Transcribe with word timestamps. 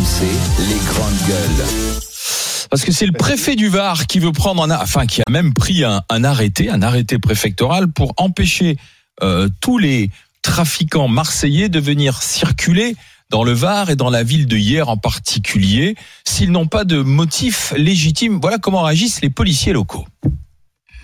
RMC, 0.00 0.24
les 0.68 0.86
grandes 0.86 1.28
gueules. 1.28 1.66
Parce 2.70 2.84
que 2.84 2.92
c'est 2.92 3.04
le 3.04 3.12
préfet 3.12 3.54
du 3.54 3.68
Var 3.68 4.06
qui 4.06 4.18
veut 4.18 4.32
prendre 4.32 4.62
un, 4.62 4.70
enfin 4.70 5.06
qui 5.06 5.20
a 5.20 5.30
même 5.30 5.52
pris 5.52 5.84
un, 5.84 6.24
arrêté, 6.24 6.70
un 6.70 6.80
arrêté 6.80 7.18
préfectoral 7.18 7.88
pour 7.88 8.14
empêcher 8.16 8.78
euh, 9.22 9.48
tous 9.60 9.76
les 9.76 10.10
trafiquants 10.40 11.08
marseillais 11.08 11.68
de 11.68 11.80
venir 11.80 12.22
circuler 12.22 12.96
dans 13.28 13.44
le 13.44 13.52
Var 13.52 13.90
et 13.90 13.96
dans 13.96 14.08
la 14.08 14.22
ville 14.22 14.46
de 14.46 14.56
hier 14.56 14.88
en 14.88 14.96
particulier, 14.96 15.96
s'ils 16.24 16.50
n'ont 16.50 16.66
pas 16.66 16.84
de 16.84 17.02
motif 17.02 17.74
légitime. 17.76 18.38
Voilà 18.40 18.56
comment 18.56 18.82
réagissent 18.82 19.20
les 19.20 19.30
policiers 19.30 19.74
locaux 19.74 20.06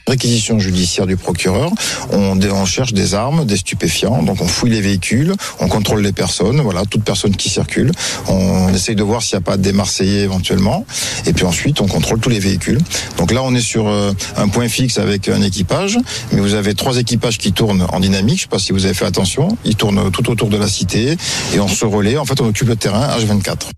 réquisition 0.06 0.58
judiciaire 0.58 1.06
du 1.06 1.16
procureur. 1.16 1.70
On, 2.12 2.40
on, 2.40 2.64
cherche 2.64 2.92
des 2.92 3.14
armes, 3.14 3.44
des 3.44 3.56
stupéfiants. 3.56 4.22
Donc 4.22 4.40
on 4.40 4.46
fouille 4.46 4.70
les 4.70 4.80
véhicules, 4.80 5.34
on 5.60 5.68
contrôle 5.68 6.02
les 6.02 6.12
personnes. 6.12 6.60
Voilà, 6.60 6.84
toute 6.84 7.04
personne 7.04 7.34
qui 7.34 7.48
circule. 7.48 7.90
On 8.28 8.72
essaye 8.72 8.96
de 8.96 9.02
voir 9.02 9.22
s'il 9.22 9.36
n'y 9.36 9.42
a 9.42 9.44
pas 9.44 9.56
des 9.56 9.72
Marseillais 9.72 10.22
éventuellement. 10.22 10.86
Et 11.26 11.32
puis 11.32 11.44
ensuite, 11.44 11.80
on 11.80 11.86
contrôle 11.86 12.20
tous 12.20 12.30
les 12.30 12.38
véhicules. 12.38 12.78
Donc 13.18 13.32
là, 13.32 13.42
on 13.42 13.54
est 13.54 13.60
sur 13.60 13.88
euh, 13.88 14.12
un 14.36 14.48
point 14.48 14.68
fixe 14.68 14.98
avec 14.98 15.28
un 15.28 15.42
équipage. 15.42 15.98
Mais 16.32 16.40
vous 16.40 16.54
avez 16.54 16.74
trois 16.74 16.96
équipages 16.96 17.38
qui 17.38 17.52
tournent 17.52 17.86
en 17.92 18.00
dynamique. 18.00 18.38
Je 18.38 18.42
sais 18.42 18.48
pas 18.48 18.58
si 18.58 18.72
vous 18.72 18.84
avez 18.84 18.94
fait 18.94 19.06
attention. 19.06 19.56
Ils 19.64 19.76
tournent 19.76 20.10
tout 20.10 20.30
autour 20.30 20.48
de 20.48 20.56
la 20.56 20.68
cité 20.68 21.16
et 21.54 21.60
on 21.60 21.68
se 21.68 21.84
relaie. 21.84 22.16
En 22.16 22.24
fait, 22.24 22.40
on 22.40 22.46
occupe 22.46 22.68
le 22.68 22.76
terrain 22.76 23.08
H24. 23.18 23.70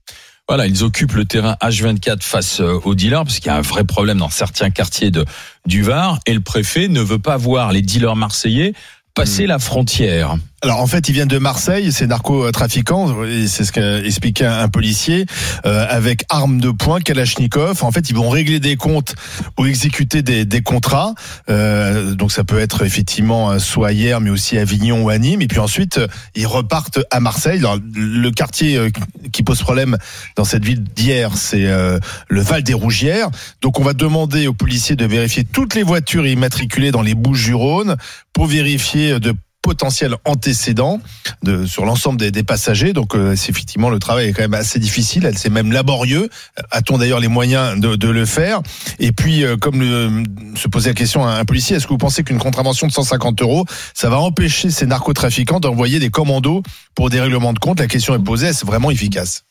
Voilà, 0.48 0.66
ils 0.66 0.83
occupent 0.83 1.12
le 1.12 1.27
terrain 1.27 1.57
H24 1.61 2.23
face 2.23 2.61
euh, 2.61 2.80
aux 2.84 2.95
dealers, 2.95 3.25
parce 3.25 3.38
qu'il 3.38 3.48
y 3.48 3.55
a 3.55 3.57
un 3.57 3.61
vrai 3.61 3.84
problème 3.84 4.16
dans 4.16 4.30
certains 4.30 4.71
quartiers 4.71 5.11
de, 5.11 5.27
du 5.66 5.83
Var, 5.83 6.19
et 6.24 6.33
le 6.33 6.41
préfet 6.41 6.88
ne 6.88 7.02
veut 7.02 7.19
pas 7.19 7.37
voir 7.37 7.71
les 7.71 7.83
dealers 7.83 8.16
marseillais 8.16 8.73
passer 9.15 9.47
la 9.47 9.59
frontière. 9.59 10.37
Alors 10.60 10.80
en 10.80 10.88
fait, 10.88 11.08
ils 11.08 11.12
viennent 11.12 11.28
de 11.28 11.38
Marseille, 11.38 11.92
c'est 11.92 12.08
narcotrafiquants, 12.08 13.14
c'est 13.46 13.64
ce 13.64 13.70
qu'a 13.70 14.60
un 14.60 14.68
policier, 14.68 15.24
euh, 15.66 15.86
avec 15.88 16.24
armes 16.30 16.60
de 16.60 16.70
poing, 16.70 16.98
Kalachnikov. 16.98 17.84
En 17.84 17.92
fait, 17.92 18.10
ils 18.10 18.16
vont 18.16 18.28
régler 18.28 18.58
des 18.58 18.74
comptes 18.74 19.15
ou 19.56 19.66
exécuter 19.66 20.23
des, 20.23 20.45
des 20.45 20.60
contrats. 20.60 21.15
Euh, 21.48 22.15
donc 22.15 22.32
ça 22.32 22.42
peut 22.42 22.59
être 22.59 22.84
effectivement 22.84 23.56
soit 23.60 23.92
hier, 23.92 24.20
mais 24.20 24.30
aussi 24.30 24.59
Avignon 24.59 25.04
ou 25.04 25.10
à 25.10 25.18
Nîmes. 25.18 25.42
Et 25.42 25.46
puis 25.46 25.60
ensuite, 25.60 26.00
ils 26.34 26.46
repartent 26.48 26.98
à 27.12 27.20
Marseille. 27.20 27.62
Le 27.95 28.30
quartier 28.30 28.76
euh, 28.76 28.90
qui 29.30 29.45
pose 29.45 29.60
problème 29.60 29.96
dans 30.34 30.45
cette 30.45 30.65
ville 30.65 30.82
d'hier, 30.82 31.37
c'est 31.37 31.66
euh, 31.66 32.00
le 32.28 32.40
Val 32.40 32.65
des 32.65 32.74
Rougières. 32.74 33.28
Donc 33.62 33.78
on 33.78 33.84
va 33.84 33.93
demander 33.93 34.48
aux 34.48 34.54
policiers 34.54 34.96
de 34.96 35.06
vérifier 35.06 35.45
toutes 35.45 35.76
les 35.76 35.84
voitures 35.84 36.26
immatriculées 36.26 36.90
dans 36.90 37.02
les 37.02 37.15
Bouches-du-Rhône 37.15 37.96
pour 38.32 38.46
vérifier 38.46 39.20
de 39.20 39.34
potentiels 39.69 40.16
antécédents 40.24 40.99
de, 41.43 41.66
sur 41.66 41.85
l'ensemble 41.85 42.19
des, 42.19 42.30
des, 42.30 42.43
passagers. 42.43 42.95
Donc, 42.95 43.15
euh, 43.15 43.37
c'est 43.37 43.51
effectivement 43.51 43.91
le 43.91 43.99
travail 43.99 44.29
est 44.29 44.33
quand 44.33 44.41
même 44.41 44.55
assez 44.55 44.79
difficile. 44.79 45.30
C'est 45.37 45.51
même 45.51 45.73
laborieux. 45.73 46.30
A-t-on 46.71 46.97
d'ailleurs 46.97 47.21
les 47.21 47.29
moyens 47.29 47.79
de, 47.79 47.95
de, 47.95 48.09
le 48.09 48.24
faire? 48.24 48.63
Et 48.99 49.13
puis, 49.13 49.45
euh, 49.45 49.59
comme 49.59 49.80
le, 49.80 50.23
se 50.57 50.69
posait 50.69 50.89
la 50.89 50.95
question 50.95 51.27
à 51.27 51.33
un 51.33 51.45
policier, 51.45 51.77
est-ce 51.77 51.87
que 51.87 51.93
vous 51.93 51.99
pensez 51.99 52.24
qu'une 52.24 52.39
contravention 52.39 52.87
de 52.87 52.93
150 52.93 53.43
euros, 53.43 53.66
ça 53.93 54.09
va 54.09 54.19
empêcher 54.19 54.71
ces 54.71 54.87
narcotrafiquants 54.87 55.61
d'envoyer 55.61 55.99
des 55.99 56.09
commandos 56.09 56.63
pour 56.95 57.11
des 57.11 57.21
règlements 57.21 57.52
de 57.52 57.59
compte? 57.59 57.79
La 57.79 57.89
question 57.89 58.15
est 58.15 58.24
posée. 58.24 58.46
Est-ce 58.46 58.65
vraiment 58.65 58.91
efficace? 58.91 59.45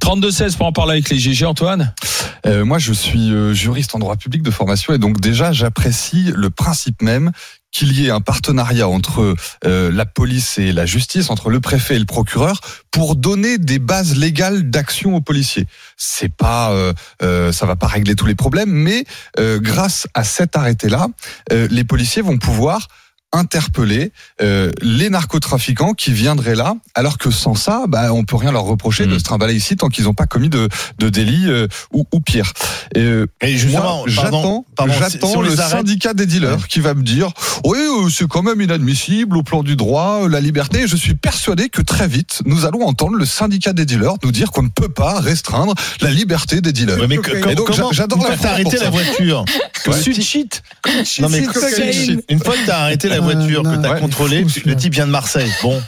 32-16 0.00 0.56
pour 0.56 0.66
en 0.66 0.72
parler 0.72 0.92
avec 0.92 1.10
les 1.10 1.18
GG, 1.18 1.46
Antoine? 1.46 1.92
Euh, 2.46 2.64
Moi, 2.64 2.78
je 2.78 2.92
suis 2.92 3.32
euh, 3.32 3.54
juriste 3.54 3.94
en 3.96 3.98
droit 3.98 4.14
public 4.14 4.42
de 4.42 4.52
formation 4.52 4.94
et 4.94 4.98
donc 4.98 5.20
déjà, 5.20 5.50
j'apprécie 5.50 6.30
le 6.32 6.50
principe 6.50 7.02
même 7.02 7.32
qu'il 7.74 7.92
y 7.92 8.06
ait 8.06 8.10
un 8.10 8.20
partenariat 8.20 8.88
entre 8.88 9.34
euh, 9.66 9.90
la 9.92 10.06
police 10.06 10.58
et 10.58 10.72
la 10.72 10.86
justice, 10.86 11.28
entre 11.28 11.50
le 11.50 11.60
préfet 11.60 11.96
et 11.96 11.98
le 11.98 12.06
procureur, 12.06 12.60
pour 12.92 13.16
donner 13.16 13.58
des 13.58 13.80
bases 13.80 14.16
légales 14.16 14.70
d'action 14.70 15.16
aux 15.16 15.20
policiers. 15.20 15.66
C'est 15.96 16.32
pas, 16.32 16.70
euh, 16.70 16.92
euh, 17.22 17.52
ça 17.52 17.66
va 17.66 17.74
pas 17.74 17.88
régler 17.88 18.14
tous 18.14 18.26
les 18.26 18.36
problèmes, 18.36 18.70
mais 18.70 19.04
euh, 19.40 19.58
grâce 19.58 20.06
à 20.14 20.22
cet 20.22 20.56
arrêté-là, 20.56 21.08
euh, 21.52 21.66
les 21.70 21.84
policiers 21.84 22.22
vont 22.22 22.38
pouvoir 22.38 22.88
interpeller 23.34 24.12
euh, 24.40 24.70
les 24.80 25.10
narcotrafiquants 25.10 25.92
qui 25.94 26.12
viendraient 26.12 26.54
là, 26.54 26.74
alors 26.94 27.18
que 27.18 27.30
sans 27.30 27.54
ça, 27.54 27.84
bah, 27.88 28.12
on 28.12 28.24
peut 28.24 28.36
rien 28.36 28.52
leur 28.52 28.64
reprocher 28.64 29.06
mmh. 29.06 29.10
de 29.10 29.18
se 29.18 29.24
trimballer 29.24 29.54
ici 29.54 29.76
tant 29.76 29.88
qu'ils 29.88 30.04
n'ont 30.04 30.14
pas 30.14 30.26
commis 30.26 30.48
de, 30.48 30.68
de 30.98 31.08
délit 31.08 31.48
euh, 31.48 31.66
ou, 31.92 32.06
ou, 32.12 32.20
pire. 32.20 32.52
Et, 32.94 33.24
Et 33.42 33.56
justement, 33.56 34.04
j'attends, 34.06 34.64
j'attends 34.86 35.40
le 35.40 35.54
syndicat 35.56 36.14
des 36.14 36.26
dealers 36.26 36.56
ouais. 36.56 36.68
qui 36.68 36.80
va 36.80 36.94
me 36.94 37.02
dire, 37.02 37.32
oui, 37.64 37.78
euh, 37.78 38.08
c'est 38.08 38.26
quand 38.28 38.42
même 38.42 38.60
inadmissible 38.60 39.36
au 39.36 39.42
plan 39.42 39.62
du 39.62 39.76
droit, 39.76 40.20
euh, 40.22 40.28
la 40.28 40.40
liberté. 40.40 40.82
Et 40.82 40.86
je 40.86 40.96
suis 40.96 41.14
persuadé 41.14 41.68
que 41.68 41.82
très 41.82 42.08
vite, 42.08 42.42
nous 42.44 42.64
allons 42.64 42.86
entendre 42.86 43.16
le 43.16 43.26
syndicat 43.26 43.72
des 43.72 43.84
dealers 43.84 44.14
nous 44.22 44.32
dire 44.32 44.50
qu'on 44.50 44.62
ne 44.62 44.68
peut 44.68 44.88
pas 44.88 45.20
restreindre 45.20 45.74
la 46.00 46.10
liberté 46.10 46.60
des 46.60 46.72
dealers. 46.72 46.98
Ouais, 46.98 47.06
mais 47.08 47.18
que, 47.18 47.48
Et 47.50 47.54
donc, 47.54 47.72
j'adore 47.92 48.26
la 48.28 48.50
arrêter 48.50 48.78
la 48.78 48.90
voiture. 48.90 49.44
Ouais. 49.86 49.94
Non 51.20 51.28
mais 51.28 51.38
une 52.28 52.38
fois 52.38 52.54
que 52.54 52.66
t'as 52.66 52.78
arrêté 52.78 53.08
la 53.08 53.20
voiture 53.24 53.62
que 53.62 53.80
tu 53.80 53.86
as 53.86 53.92
ouais, 53.92 54.00
contrôlé, 54.00 54.46
le 54.64 54.76
type 54.76 54.94
vient 54.94 55.06
de 55.06 55.12
Marseille. 55.12 55.50
Bon. 55.62 55.80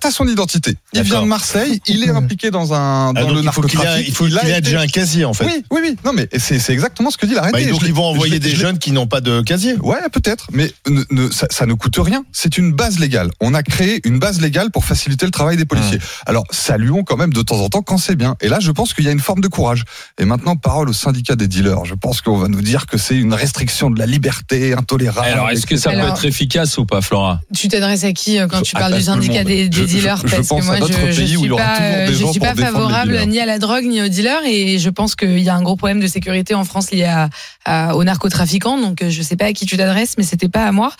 T'as 0.00 0.10
son 0.10 0.26
identité. 0.26 0.76
Il 0.92 1.02
vient 1.02 1.22
de 1.22 1.26
Marseille, 1.26 1.80
il 1.86 2.04
est 2.04 2.10
impliqué 2.10 2.50
dans 2.50 2.72
un 2.72 3.12
dans 3.12 3.28
ah, 3.28 3.32
le 3.32 3.42
narcotrafic. 3.42 4.08
Il 4.08 4.14
faut 4.14 4.24
qu'il 4.24 4.38
ait, 4.38 4.58
ait 4.58 4.60
déjà 4.60 4.80
un 4.80 4.86
casier 4.86 5.24
en 5.24 5.34
fait. 5.34 5.44
Oui, 5.44 5.64
oui, 5.70 5.80
oui. 5.82 5.96
Non, 6.04 6.12
mais 6.12 6.28
c'est 6.38 6.70
exactement 6.70 7.10
ce 7.10 7.18
que 7.18 7.26
dit 7.26 7.34
l'arrêté. 7.34 7.64
Bah, 7.64 7.70
donc 7.70 7.82
ils 7.82 7.92
vont 7.92 8.04
envoyer 8.04 8.38
des 8.38 8.54
jeunes 8.54 8.78
qui 8.78 8.92
n'ont 8.92 9.06
pas 9.06 9.20
de 9.20 9.42
casier. 9.42 9.76
Ouais, 9.76 9.98
peut-être, 10.12 10.48
mais 10.52 10.72
ne, 10.88 11.02
ne, 11.10 11.30
ça, 11.30 11.46
ça, 11.50 11.66
ne 11.66 11.74
coûte 11.74 11.96
rien. 11.98 12.24
C'est 12.32 12.58
une 12.58 12.72
base 12.72 12.98
légale. 12.98 13.30
On 13.40 13.54
a 13.54 13.62
créé 13.62 14.00
une 14.04 14.18
base 14.18 14.40
légale 14.40 14.70
pour 14.70 14.84
faciliter 14.84 15.26
le 15.26 15.32
travail 15.32 15.56
des 15.56 15.64
policiers. 15.64 15.98
Mmh. 15.98 16.26
Alors 16.26 16.44
saluons 16.50 17.04
quand 17.04 17.16
même 17.16 17.32
de 17.32 17.42
temps 17.42 17.60
en 17.60 17.68
temps 17.68 17.82
quand 17.82 17.98
c'est 17.98 18.16
bien. 18.16 18.36
Et 18.40 18.48
là, 18.48 18.58
je 18.60 18.70
pense 18.70 18.94
qu'il 18.94 19.04
y 19.04 19.08
a 19.08 19.12
une 19.12 19.20
forme 19.20 19.40
de 19.40 19.48
courage. 19.48 19.84
Et 20.18 20.24
maintenant, 20.24 20.56
parole 20.56 20.88
au 20.88 20.92
syndicat 20.92 21.36
des 21.36 21.48
dealers. 21.48 21.84
Je 21.84 21.94
pense 21.94 22.20
qu'on 22.20 22.38
va 22.38 22.48
nous 22.48 22.62
dire 22.62 22.86
que 22.86 22.98
c'est 22.98 23.16
une 23.16 23.34
restriction 23.34 23.90
de 23.90 23.98
la 23.98 24.06
liberté 24.06 24.74
intolérable. 24.74 25.26
Alors, 25.26 25.50
est-ce 25.50 25.66
que 25.66 25.76
ça 25.76 25.90
Alors, 25.90 26.06
peut 26.06 26.12
être 26.12 26.24
efficace 26.24 26.78
ou 26.78 26.86
pas, 26.86 27.00
Flora? 27.00 27.40
Tu 27.54 27.68
t'adresses 27.68 28.04
à 28.04 28.12
qui 28.12 28.38
euh, 28.38 28.46
quand 28.46 28.62
tu 28.62 28.74
parles 28.74 28.94
du 28.94 29.02
syndicat 29.02 29.25
des, 29.28 29.68
des 29.68 29.86
dealers 29.86 30.20
je, 30.22 30.28
je 30.28 30.36
parce 30.36 30.48
que 30.48 30.64
moi 30.64 30.74
à 30.74 30.78
je, 30.78 31.36
où 31.36 31.40
suis 31.40 31.48
pas, 31.48 32.06
je 32.06 32.24
suis 32.26 32.40
favorable 32.40 33.20
ni 33.26 33.40
à 33.40 33.46
la 33.46 33.58
drogue 33.58 33.84
ni 33.84 34.02
aux 34.02 34.08
dealers 34.08 34.44
et 34.46 34.78
je 34.78 34.90
pense 34.90 35.14
qu'il 35.14 35.38
y 35.40 35.48
a 35.48 35.54
un 35.54 35.62
gros 35.62 35.76
problème 35.76 36.00
de 36.00 36.06
sécurité 36.06 36.54
en 36.54 36.64
France 36.64 36.90
lié 36.90 37.04
à, 37.04 37.28
à, 37.64 37.96
aux 37.96 38.04
narcotrafiquants. 38.04 38.78
Donc 38.80 39.04
je 39.06 39.22
sais 39.22 39.36
pas 39.36 39.46
à 39.46 39.52
qui 39.52 39.66
tu 39.66 39.76
t'adresses, 39.76 40.14
mais 40.18 40.24
c'était 40.24 40.48
pas 40.48 40.66
à 40.66 40.72
moi. 40.72 40.92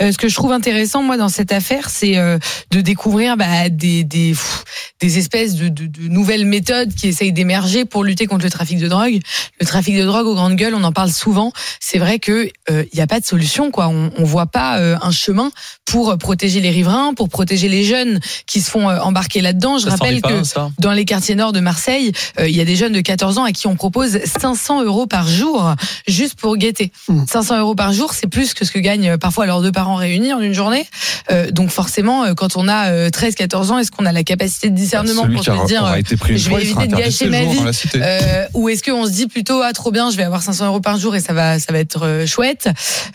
Euh, 0.00 0.12
ce 0.12 0.18
que 0.18 0.28
je 0.28 0.34
trouve 0.34 0.52
intéressant 0.52 1.02
moi 1.02 1.16
dans 1.16 1.28
cette 1.28 1.52
affaire, 1.52 1.90
c'est 1.90 2.16
euh, 2.16 2.38
de 2.70 2.80
découvrir 2.80 3.36
bah, 3.36 3.68
des, 3.68 4.04
des, 4.04 4.30
pff, 4.30 4.64
des 5.00 5.18
espèces 5.18 5.54
de, 5.54 5.68
de, 5.68 5.86
de, 5.86 6.08
nouvelles 6.08 6.46
méthodes 6.46 6.94
qui 6.94 7.08
essayent 7.08 7.32
d'émerger 7.32 7.84
pour 7.84 8.04
lutter 8.04 8.26
contre 8.26 8.44
le 8.44 8.50
trafic 8.50 8.78
de 8.78 8.88
drogue. 8.88 9.20
Le 9.60 9.66
trafic 9.66 9.96
de 9.96 10.04
drogue 10.04 10.26
aux 10.26 10.34
grandes 10.34 10.56
gueules, 10.56 10.74
on 10.74 10.84
en 10.84 10.92
parle 10.92 11.10
souvent. 11.10 11.52
C'est 11.80 11.98
vrai 11.98 12.18
que 12.18 12.46
il 12.46 12.74
euh, 12.74 12.84
n'y 12.94 13.00
a 13.00 13.06
pas 13.06 13.20
de 13.20 13.26
solution 13.26 13.70
quoi. 13.70 13.88
On, 13.88 14.10
on 14.16 14.24
voit 14.24 14.46
pas 14.46 14.78
euh, 14.78 14.96
un 15.02 15.10
chemin 15.10 15.50
pour 15.84 16.16
protéger 16.18 16.60
les 16.60 16.70
riverains, 16.70 17.14
pour 17.14 17.28
protéger 17.28 17.68
les 17.68 17.73
jeunes 17.82 18.20
qui 18.46 18.60
se 18.60 18.70
font 18.70 18.88
euh, 18.88 19.00
embarquer 19.00 19.40
là-dedans. 19.40 19.78
Je 19.78 19.84
Ça 19.84 19.90
rappelle 19.92 20.22
que 20.22 20.54
pas, 20.54 20.70
dans 20.78 20.92
les 20.92 21.04
quartiers 21.04 21.34
nord 21.34 21.52
de 21.52 21.60
Marseille, 21.60 22.12
euh, 22.38 22.48
il 22.48 22.54
y 22.54 22.60
a 22.60 22.64
des 22.64 22.76
jeunes 22.76 22.92
de 22.92 23.00
14 23.00 23.38
ans 23.38 23.44
à 23.44 23.52
qui 23.52 23.66
on 23.66 23.74
propose 23.74 24.20
500 24.24 24.84
euros 24.84 25.06
par 25.06 25.26
jour 25.28 25.74
juste 26.06 26.36
pour 26.36 26.56
guetter. 26.56 26.92
Mm. 27.08 27.24
500 27.26 27.58
euros 27.58 27.74
par 27.74 27.92
jour, 27.92 28.14
c'est 28.14 28.28
plus 28.28 28.54
que 28.54 28.64
ce 28.64 28.70
que 28.70 28.78
gagnent 28.78 29.10
euh, 29.10 29.18
parfois 29.18 29.46
leurs 29.46 29.62
deux 29.62 29.72
parents 29.72 29.96
réunis 29.96 30.32
en 30.32 30.40
une 30.40 30.54
journée. 30.54 30.86
Euh, 31.30 31.50
donc 31.50 31.70
forcément, 31.70 32.34
quand 32.34 32.56
on 32.56 32.68
a 32.68 32.90
euh, 32.90 33.10
13-14 33.10 33.70
ans, 33.70 33.78
est-ce 33.78 33.90
qu'on 33.90 34.06
a 34.06 34.12
la 34.12 34.24
capacité 34.24 34.70
de 34.70 34.74
discernement 34.74 35.22
Celui 35.22 35.36
pour 35.36 35.44
se 35.44 35.66
dire 35.66 35.94
je 36.04 36.50
vais 36.50 36.62
éviter 36.62 36.86
de 36.86 36.96
gâcher 36.96 37.26
ma 37.28 37.44
vie 37.44 37.58
euh, 37.96 38.46
ou 38.54 38.68
est-ce 38.68 38.82
qu'on 38.82 39.06
se 39.06 39.10
dit 39.10 39.26
plutôt 39.26 39.62
ah 39.62 39.72
trop 39.72 39.90
bien, 39.90 40.10
je 40.10 40.16
vais 40.16 40.22
avoir 40.22 40.42
500 40.42 40.66
euros 40.66 40.80
par 40.80 40.98
jour 40.98 41.14
et 41.14 41.20
ça 41.20 41.32
va 41.32 41.58
ça 41.58 41.72
va 41.72 41.78
être 41.78 42.24
chouette. 42.26 42.68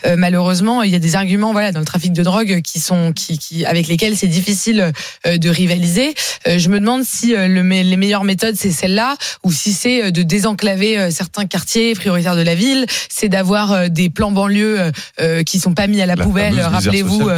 Euh, 0.06 0.16
malheureusement, 0.16 0.82
il 0.82 0.90
y 0.90 0.94
a 0.94 0.98
des 0.98 1.16
arguments 1.16 1.52
voilà 1.52 1.72
dans 1.72 1.80
le 1.80 1.86
trafic 1.86 2.12
de 2.12 2.22
drogue 2.22 2.60
qui 2.62 2.80
sont 2.80 3.12
qui, 3.12 3.38
qui 3.38 3.64
avec 3.64 3.88
lesquels 3.88 4.16
c'est 4.16 4.26
difficile 4.26 4.49
euh, 5.26 5.38
de 5.38 5.48
rivaliser. 5.48 6.14
Euh, 6.46 6.58
je 6.58 6.68
me 6.68 6.80
demande 6.80 7.04
si 7.04 7.34
euh, 7.34 7.48
le, 7.48 7.62
les 7.62 7.96
meilleures 7.96 8.24
méthodes 8.24 8.56
c'est 8.56 8.70
celle-là 8.70 9.16
ou 9.44 9.52
si 9.52 9.72
c'est 9.72 10.12
de 10.12 10.22
désenclaver 10.22 11.10
certains 11.10 11.46
quartiers 11.46 11.94
prioritaires 11.94 12.36
de 12.36 12.42
la 12.42 12.54
ville, 12.54 12.86
c'est 13.08 13.28
d'avoir 13.28 13.88
des 13.90 14.10
plans 14.10 14.32
banlieues 14.32 14.90
qui 15.46 15.58
sont 15.58 15.74
pas 15.74 15.86
mis 15.86 16.00
à 16.00 16.06
la, 16.06 16.16
La 16.16 16.24
poubelle. 16.24 16.60
Rappelez-vous. 16.60 17.28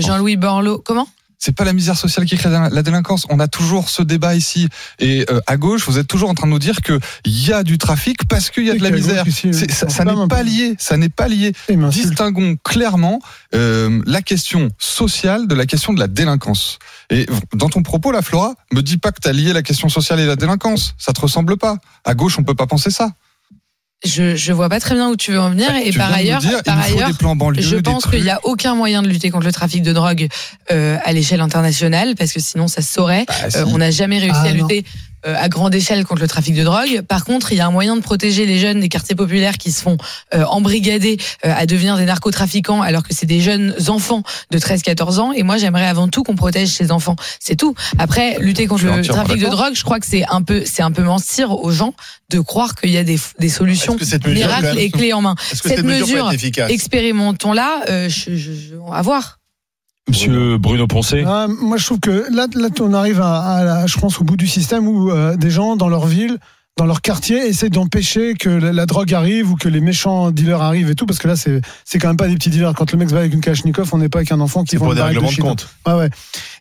Jean-Louis 0.00 0.36
Borloo. 0.36 0.78
Comment? 0.78 1.08
C'est 1.42 1.52
pas 1.56 1.64
la 1.64 1.72
misère 1.72 1.96
sociale 1.96 2.26
qui 2.26 2.36
crée 2.36 2.50
la 2.50 2.82
délinquance. 2.82 3.26
On 3.30 3.40
a 3.40 3.48
toujours 3.48 3.88
ce 3.88 4.02
débat 4.02 4.34
ici. 4.34 4.68
Et 4.98 5.24
euh, 5.30 5.40
à 5.46 5.56
gauche, 5.56 5.86
vous 5.86 5.96
êtes 5.98 6.06
toujours 6.06 6.28
en 6.28 6.34
train 6.34 6.46
de 6.46 6.52
nous 6.52 6.58
dire 6.58 6.82
que 6.82 7.00
il 7.24 7.46
y 7.48 7.50
a 7.50 7.62
du 7.64 7.78
trafic 7.78 8.28
parce 8.28 8.50
qu'il 8.50 8.66
y 8.66 8.70
a 8.70 8.74
de 8.74 8.82
la 8.82 8.90
misère. 8.90 9.26
ici, 9.26 9.48
C'est- 9.54 9.70
ça 9.90 10.04
n'est 10.04 10.28
pas 10.28 10.42
lié. 10.42 10.74
Ça 10.78 10.98
n'est 10.98 11.08
pas 11.08 11.28
lié. 11.28 11.54
Il 11.70 11.78
m'insulte. 11.78 12.08
Distinguons 12.08 12.56
clairement 12.62 13.20
euh, 13.54 14.02
la 14.04 14.20
question 14.20 14.68
sociale 14.78 15.48
de 15.48 15.54
la 15.54 15.64
question 15.64 15.94
de 15.94 15.98
la 15.98 16.08
délinquance. 16.08 16.78
Et 17.08 17.24
dans 17.54 17.70
ton 17.70 17.82
propos, 17.82 18.12
la 18.12 18.20
Flora, 18.20 18.52
me 18.70 18.82
dis 18.82 18.98
pas 18.98 19.10
que 19.10 19.20
tu 19.22 19.28
as 19.28 19.32
lié 19.32 19.54
la 19.54 19.62
question 19.62 19.88
sociale 19.88 20.20
et 20.20 20.26
la 20.26 20.36
délinquance. 20.36 20.94
Ça 20.98 21.14
te 21.14 21.22
ressemble 21.22 21.56
pas. 21.56 21.78
À 22.04 22.12
gauche, 22.12 22.38
on 22.38 22.44
peut 22.44 22.54
pas 22.54 22.66
penser 22.66 22.90
ça. 22.90 23.12
Je, 24.04 24.34
je 24.34 24.52
vois 24.52 24.68
pas 24.68 24.80
très 24.80 24.94
bien 24.94 25.10
où 25.10 25.16
tu 25.16 25.32
veux 25.32 25.40
en 25.40 25.50
venir 25.50 25.74
et 25.76 25.90
Tu 25.90 25.98
par 25.98 26.12
ailleurs, 26.12 26.40
dire, 26.40 26.62
par 26.62 26.80
ailleurs, 26.80 27.10
je 27.58 27.76
pense 27.76 28.06
qu'il 28.06 28.22
n'y 28.22 28.30
a 28.30 28.40
aucun 28.44 28.74
moyen 28.74 29.02
de 29.02 29.08
lutter 29.08 29.30
contre 29.30 29.46
le 29.46 29.52
trafic 29.52 29.82
de 29.82 29.92
drogue 29.92 30.28
euh, 30.70 30.96
à 31.04 31.12
l'échelle 31.12 31.40
internationale 31.40 32.14
parce 32.16 32.32
que 32.32 32.40
sinon 32.40 32.66
ça 32.66 32.80
se 32.82 32.92
saurait. 32.92 33.24
Bah, 33.26 33.50
si. 33.50 33.58
Euh, 33.58 33.64
on 33.66 33.78
n'a 33.78 33.90
jamais 33.90 34.18
réussi 34.18 34.38
Ah, 34.42 34.48
à 34.48 34.52
non. 34.54 34.68
Euh, 35.26 35.34
à 35.38 35.48
grande 35.48 35.74
échelle 35.74 36.04
contre 36.04 36.20
le 36.22 36.28
trafic 36.28 36.54
de 36.54 36.64
drogue. 36.64 37.02
Par 37.02 37.24
contre, 37.24 37.52
il 37.52 37.58
y 37.58 37.60
a 37.60 37.66
un 37.66 37.70
moyen 37.70 37.96
de 37.96 38.00
protéger 38.02 38.46
les 38.46 38.58
jeunes 38.58 38.80
des 38.80 38.88
quartiers 38.88 39.14
populaires 39.14 39.58
qui 39.58 39.72
se 39.72 39.82
font 39.82 39.96
euh, 40.34 40.44
embrigader 40.44 41.18
euh, 41.44 41.52
à 41.56 41.66
devenir 41.66 41.96
des 41.96 42.04
narcotrafiquants 42.04 42.82
alors 42.82 43.02
que 43.02 43.14
c'est 43.14 43.26
des 43.26 43.40
jeunes 43.40 43.74
enfants 43.88 44.22
de 44.50 44.58
13-14 44.58 45.18
ans. 45.18 45.32
Et 45.32 45.42
moi, 45.42 45.56
j'aimerais 45.58 45.86
avant 45.86 46.08
tout 46.08 46.22
qu'on 46.22 46.36
protège 46.36 46.68
ces 46.68 46.90
enfants. 46.92 47.16
C'est 47.38 47.56
tout. 47.56 47.74
Après, 47.98 48.38
lutter 48.40 48.66
contre 48.66 48.84
le 48.96 49.02
trafic 49.14 49.36
de 49.40 49.46
drogue, 49.50 49.74
je 49.74 49.82
crois 49.84 50.00
que 50.00 50.06
c'est 50.06 50.24
un 50.28 50.42
peu, 50.42 50.62
c'est 50.64 50.82
un 50.82 50.90
peu 50.92 51.02
mentir 51.02 51.52
aux 51.52 51.70
gens 51.70 51.94
de 52.30 52.40
croire 52.40 52.74
qu'il 52.74 52.90
y 52.90 52.96
a 52.96 53.04
des, 53.04 53.18
des 53.38 53.48
solutions 53.48 53.94
miracles 54.40 54.66
et 54.78 54.90
clés 54.90 55.12
en 55.12 55.20
main. 55.22 55.34
Que 55.34 55.42
Cette 55.56 55.76
cette 55.76 55.84
mesure 56.02 56.30
Expérimentons-la. 56.70 57.82
Euh, 57.88 58.08
je, 58.08 58.36
je, 58.36 58.52
je- 58.52 58.74
va 58.90 59.02
voir. 59.02 59.39
Monsieur 60.10 60.58
Bruno 60.58 60.86
Poncet. 60.86 61.24
Ah, 61.26 61.46
moi, 61.48 61.76
je 61.76 61.84
trouve 61.86 62.00
que 62.00 62.26
là, 62.32 62.46
là 62.54 62.68
on 62.80 62.92
arrive 62.94 63.20
à, 63.22 63.86
je 63.86 63.96
pense, 63.98 64.20
au 64.20 64.24
bout 64.24 64.36
du 64.36 64.48
système 64.48 64.86
où 64.88 65.10
euh, 65.10 65.36
des 65.36 65.50
gens 65.50 65.76
dans 65.76 65.88
leur 65.88 66.06
ville, 66.06 66.38
dans 66.76 66.86
leur 66.86 67.00
quartier, 67.02 67.36
essaient 67.46 67.68
d'empêcher 67.68 68.34
que 68.34 68.48
la, 68.48 68.72
la 68.72 68.86
drogue 68.86 69.12
arrive 69.12 69.50
ou 69.52 69.56
que 69.56 69.68
les 69.68 69.80
méchants 69.80 70.30
dealers 70.30 70.62
arrivent 70.62 70.90
et 70.90 70.94
tout, 70.94 71.04
parce 71.06 71.18
que 71.18 71.28
là, 71.28 71.36
c'est 71.36 71.60
c'est 71.84 71.98
quand 71.98 72.08
même 72.08 72.16
pas 72.16 72.26
des 72.26 72.34
petits 72.34 72.48
dealers. 72.50 72.72
Quand 72.74 72.90
le 72.90 72.98
mec 72.98 73.08
se 73.10 73.14
va 73.14 73.20
avec 73.20 73.34
une 73.34 73.40
Kalachnikov, 73.40 73.90
on 73.92 73.98
n'est 73.98 74.08
pas 74.08 74.18
avec 74.20 74.32
un 74.32 74.40
enfant 74.40 74.64
qui 74.64 74.76
vend 74.76 74.86
pour 74.86 74.94
des 74.94 75.02
règlements 75.02 75.28
de 75.28 75.32
shit. 75.32 75.40
compte. 75.42 75.68
Ouais, 75.86 75.92
ouais. 75.94 76.10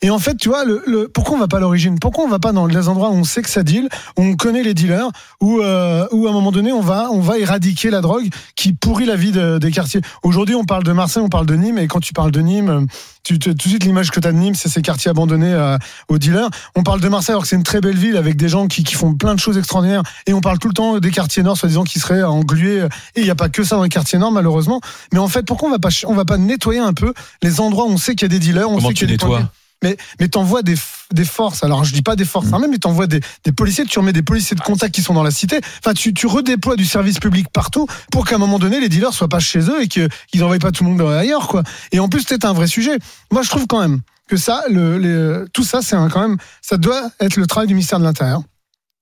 Et 0.02 0.10
en 0.10 0.19
fait, 0.19 0.36
tu 0.36 0.50
vois, 0.50 0.66
le, 0.66 0.81
le, 0.86 1.07
pourquoi 1.07 1.38
on 1.38 1.40
va 1.40 1.48
pas 1.48 1.57
à 1.57 1.62
l'origine? 1.62 2.00
Pourquoi 2.00 2.25
on 2.25 2.30
va 2.30 2.40
pas 2.40 2.52
dans 2.52 2.66
les 2.66 2.88
endroits 2.88 3.10
où 3.10 3.13
on 3.13 3.24
sait 3.24 3.42
que 3.42 3.50
ça 3.50 3.63
deal, 3.63 3.88
où 4.18 4.24
on 4.24 4.36
connaît 4.36 4.63
les 4.63 4.74
dealers, 4.74 5.10
où, 5.42 5.60
euh, 5.62 6.06
où 6.12 6.28
à 6.28 6.30
un 6.30 6.34
moment 6.34 6.52
donné, 6.52 6.72
on 6.74 6.81
va, 6.81 7.10
on 7.12 7.19
va 7.22 7.38
éradiquer 7.40 7.90
la 7.90 8.02
drogue 8.02 8.28
qui 8.56 8.74
pourrit 8.74 9.06
la 9.06 9.16
vie 9.16 9.31
de- 9.31 9.57
des 9.57 9.72
quartiers? 9.72 10.02
Aujourd'hui, 10.24 10.56
on 10.56 10.66
parle 10.66 10.84
de 10.84 10.92
Marseille, 10.92 11.24
on 11.24 11.30
parle 11.30 11.45
de 11.45 11.56
Nîmes, 11.56 11.78
et 11.78 11.88
quand 11.88 12.00
tu 12.02 12.13
parles 12.13 12.31
de 12.31 12.42
Nîmes, 12.42 12.69
euh, 12.69 12.81
tu, 13.24 13.38
tu- 13.39 13.50
tout 13.50 13.54
de 13.56 13.62
suite 13.62 13.83
l'image 13.83 14.12
que 14.12 14.19
tu 14.19 14.27
as 14.27 14.31
de 14.31 14.38
Nîmes, 14.38 14.56
c'est 14.56 14.69
ces 14.69 14.81
quartiers 14.81 15.12
abandonnés 15.12 15.54
euh, 15.54 15.77
aux 16.07 16.18
dealers. 16.18 16.50
On 16.75 16.83
parle 16.83 17.01
de 17.01 17.07
Marseille 17.10 17.33
alors 17.33 17.44
que 17.44 17.48
c'est 17.50 17.56
une 17.56 17.63
très 17.63 17.81
belle 17.81 17.98
ville 17.98 18.18
avec 18.18 18.36
des 18.38 18.50
gens 18.50 18.68
qui, 18.68 18.83
qui 18.83 18.95
font 18.95 19.13
plein 19.13 19.36
de 19.36 19.39
choses 19.39 19.57
extraordinaires, 19.57 20.04
et 20.25 20.33
on 20.33 20.42
parle 20.42 20.57
tout 20.60 20.68
le 20.68 20.74
temps 20.74 20.98
des 21.00 21.12
quartiers 21.12 21.44
nord, 21.44 21.57
soi-disant 21.57 21.83
qui 21.83 22.00
seraient 22.00 22.24
englués. 22.24 22.80
Et 23.16 23.21
il 23.21 23.24
n'y 23.24 23.30
a 23.30 23.36
pas 23.36 23.50
que 23.50 23.63
ça 23.63 23.75
dans 23.75 23.83
les 23.83 23.89
quartiers 23.89 24.18
nord, 24.19 24.31
malheureusement. 24.31 24.81
Mais 25.13 25.19
en 25.19 25.27
fait, 25.27 25.45
pourquoi 25.45 25.69
on 25.69 25.71
va 25.71 25.80
pas, 25.80 25.89
on 26.07 26.13
va 26.16 26.25
pas 26.25 26.38
nettoyer 26.38 26.80
un 26.80 26.94
peu 26.94 27.13
les 27.44 27.60
endroits 27.60 27.86
où 27.86 27.89
on 27.89 27.98
sait 27.98 28.16
qu'il 28.16 28.24
y 28.31 28.36
a 28.36 28.38
des 28.38 28.39
dealers, 28.39 28.69
on 28.69 28.75
Comment 28.75 28.88
sait 28.89 28.94
tu 28.94 29.06
qu'il 29.06 29.12
y 29.12 29.13
a 29.13 29.18
des 29.18 29.24
nettoies? 29.25 29.50
Mais, 29.84 29.98
mais 30.20 30.28
t'envoies 30.28 30.62
des, 30.62 30.76
des 31.14 31.26
forces. 31.26 31.64
Alors, 31.64 31.84
je 31.84 31.94
dis 31.94 32.02
pas 32.02 32.16
des 32.16 32.26
forces 32.26 32.52
armées, 32.52 32.68
mais 32.70 32.78
t'envoies 32.78 33.08
des, 33.08 33.22
des 33.44 33.52
policiers, 33.52 33.86
tu 33.86 34.00
remets 34.00 34.14
des 34.14 34.22
policiers 34.24 34.56
de 34.56 34.62
contact 34.62 34.94
qui 34.94 35.02
sont 35.02 35.14
dans 35.14 35.24
la 35.24 35.31
cité. 35.31 35.60
Enfin, 35.80 35.94
tu, 35.94 36.14
tu 36.14 36.28
redéploies 36.28 36.76
du 36.76 36.86
service 36.86 37.20
public 37.20 37.48
partout 37.52 37.88
pour 38.12 38.26
qu'à 38.26 38.36
un 38.36 38.40
moment 38.40 38.60
donné, 38.60 38.80
les 38.80 38.90
dealers 38.90 39.14
soient 39.14 39.30
pas 39.30 39.40
chez 39.40 39.60
eux 39.60 39.81
et 39.81 39.88
qu'ils 39.88 40.10
n'envoient 40.36 40.60
pas 40.60 40.72
tout 40.72 40.84
le 40.84 40.92
monde 40.92 41.02
ailleurs, 41.02 41.48
quoi. 41.48 41.64
Et 41.92 42.00
en 42.00 42.10
plus, 42.10 42.26
c'est 42.28 42.46
un 42.46 42.54
vrai 42.54 42.68
sujet. 42.68 42.98
Moi, 43.31 43.42
je 43.42 43.50
trouve 43.50 43.68
quand 43.68 43.80
même 43.80 44.02
que 44.28 44.38
ça, 44.38 44.64
le, 44.70 45.48
tout 45.54 45.64
ça, 45.64 45.81
c'est 45.81 45.96
quand 46.12 46.22
même, 46.22 46.38
ça 46.62 46.78
doit 46.78 47.10
être 47.20 47.36
le 47.36 47.48
travail 47.48 47.68
du 47.68 47.74
ministère 47.74 48.00
de 48.00 48.04
l'Intérieur. 48.04 48.42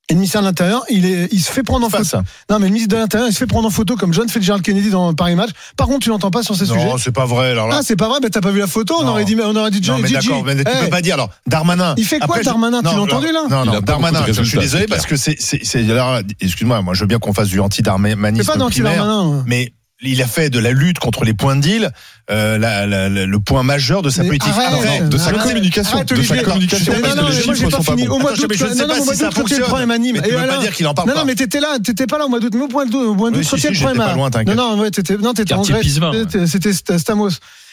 Et 0.09 0.13
le 0.13 0.19
ministère 0.19 0.39
de 0.39 0.45
l'Intérieur, 0.45 0.83
il, 0.89 1.06
est, 1.06 1.27
il 1.33 1.42
se 1.42 1.51
fait 1.51 1.63
prendre 1.63 1.86
en 1.86 1.89
photo. 1.89 2.06
ça. 2.06 2.24
Non, 2.50 2.59
mais 2.59 2.68
le 2.68 2.71
ministre 2.71 2.95
de 2.95 3.00
l'Intérieur, 3.01 3.27
il 3.27 3.33
se 3.33 3.39
fait 3.39 3.45
prendre 3.45 3.68
en 3.68 3.71
photo 3.71 3.98
comme 3.98 4.13
John 4.13 4.30
Fitzgerald 4.30 4.63
Kennedy 4.63 4.89
dans 4.89 5.13
Paris 5.13 5.36
Match. 5.36 5.50
Par 5.75 5.88
contre, 5.88 6.00
tu 6.00 6.09
l'entends 6.09 6.31
pas 6.31 6.44
sur 6.44 6.56
ces 6.56 6.65
sujets. 6.65 6.86
Non, 6.86 6.98
c'est 6.98 7.12
pas 7.12 7.25
vrai. 7.25 7.51
Alors 7.51 7.68
là. 7.68 7.75
Ah, 7.80 7.81
c'est 7.83 7.98
pas 7.98 8.07
vrai, 8.07 8.19
mais 8.24 8.30
t'as 8.30 8.39
pas 8.39 8.51
vu 8.51 8.59
la 8.59 8.68
photo, 8.68 8.95
on 9.00 9.04
Non. 9.04 9.09
aurait 9.09 9.25
dit, 9.25 9.36
on 9.44 9.54
aurait 9.54 9.69
dit 9.69 9.80
Non, 9.81 9.98
John 9.98 10.01
mais 10.01 10.09
d'accord, 10.09 10.44
mais 10.45 10.56
tu 10.56 10.63
Eh, 10.65 10.83
peux 10.86 10.89
pas 10.89 11.01
dire. 11.01 11.15
Alors, 11.15 11.30
Darmanin. 11.45 11.94
Il 11.98 12.06
fait 12.06 12.19
quoi, 12.19 12.25
Après, 12.27 12.39
je- 12.39 12.45
Darmanin 12.45 12.80
Tu 12.80 12.86
l'as 12.86 13.01
entendu, 13.01 13.27
là 13.33 13.42
Non, 13.50 13.65
non, 13.65 13.80
Darmanin, 13.81 14.24
je 14.31 14.44
suis 14.44 14.57
désolé 14.57 14.86
parce 14.88 15.06
que 15.06 15.18
c'est, 15.18 15.36
c'est, 15.39 15.59
c'est, 15.63 15.80
alors, 15.92 16.19
excuse-moi, 16.39 16.81
moi, 16.81 16.94
je 16.94 17.01
veux 17.01 17.07
bien 17.07 17.19
qu'on 17.19 17.33
fasse 17.33 17.50
du 17.50 17.59
anti-darmanisme 17.59 18.33
C'est 18.38 18.48
pas 18.50 18.57
d'anti-Darmanin. 18.57 19.44
mais 19.45 19.74
il 20.02 20.22
a 20.22 20.28
fait 20.28 20.50
de 20.52 20.60
la 20.60 20.72
lutte 20.72 21.00
contre 21.00 21.24
les 21.26 21.34
points 21.34 21.56
de 21.56 21.62
deal 21.62 21.92
euh, 22.30 22.58
la- 22.60 22.86
la- 22.86 23.10
la- 23.10 23.26
le 23.26 23.40
point 23.40 23.64
majeur 23.64 24.02
de 24.04 24.10
sa 24.10 24.22
Mais 24.22 24.28
politique. 24.30 24.50
arrête, 24.54 24.68
Après, 24.74 25.00
de 25.02 25.18
sa 25.18 25.30
arrête. 25.30 25.42
communication, 25.44 25.96
Arrête, 25.98 26.10
de 26.14 26.22
sa 26.24 26.38
communication, 26.44 26.94
Non, 26.94 27.00
non, 27.16 27.28
que 27.28 27.32
les 27.32 27.56
chiffres 27.56 27.70
sont 27.72 27.84
pas 27.84 27.96
bons. 27.96 28.06
Au 28.08 28.20
mois 28.20 28.32
Attends, 28.32 28.42
d'août, 28.42 28.48
mais 28.50 28.58
je 28.58 28.66
non, 28.66 28.74
sais 28.76 28.82
non, 28.82 28.88
pas 28.88 28.96
si 28.96 29.16
ça 29.18 29.32
fonctionne. 29.32 29.64
Mais 29.88 30.00
tu 30.22 30.30
Et 30.30 30.32
peux 30.34 30.48
pas 30.48 30.58
dire 30.60 30.74
qu'il 30.76 30.86
en 30.88 30.94
parle 30.94 31.08
Non, 31.08 31.14
pas. 31.16 31.20
non, 31.22 31.26
mais 31.26 31.36
t'étais 31.36 31.60
là, 31.60 31.78
t'étais 31.84 32.06
pas 32.06 32.18
là 32.20 32.26
au 32.26 32.30
mois 32.30 32.40
d'août. 32.40 32.54
Mais 32.56 32.62
au 32.64 32.68
point 32.68 32.86
d'août, 32.86 32.96
au 33.08 33.16
mois 33.16 33.32
d'août, 33.32 33.40
le 33.40 33.46
problème 33.46 33.74
j'étais 33.74 33.88
à- 34.02 34.06
pas 34.06 34.14
loin, 34.16 34.30
t'inquiète. 34.30 34.56
Non, 34.56 34.76
non, 34.76 34.90
t'étais, 34.90 35.18
non, 35.18 35.34
t'étais 35.34 35.54
en 35.54 35.62
Grèce. 35.64 36.00
C'était 36.46 36.74
Stamos. 37.00 37.30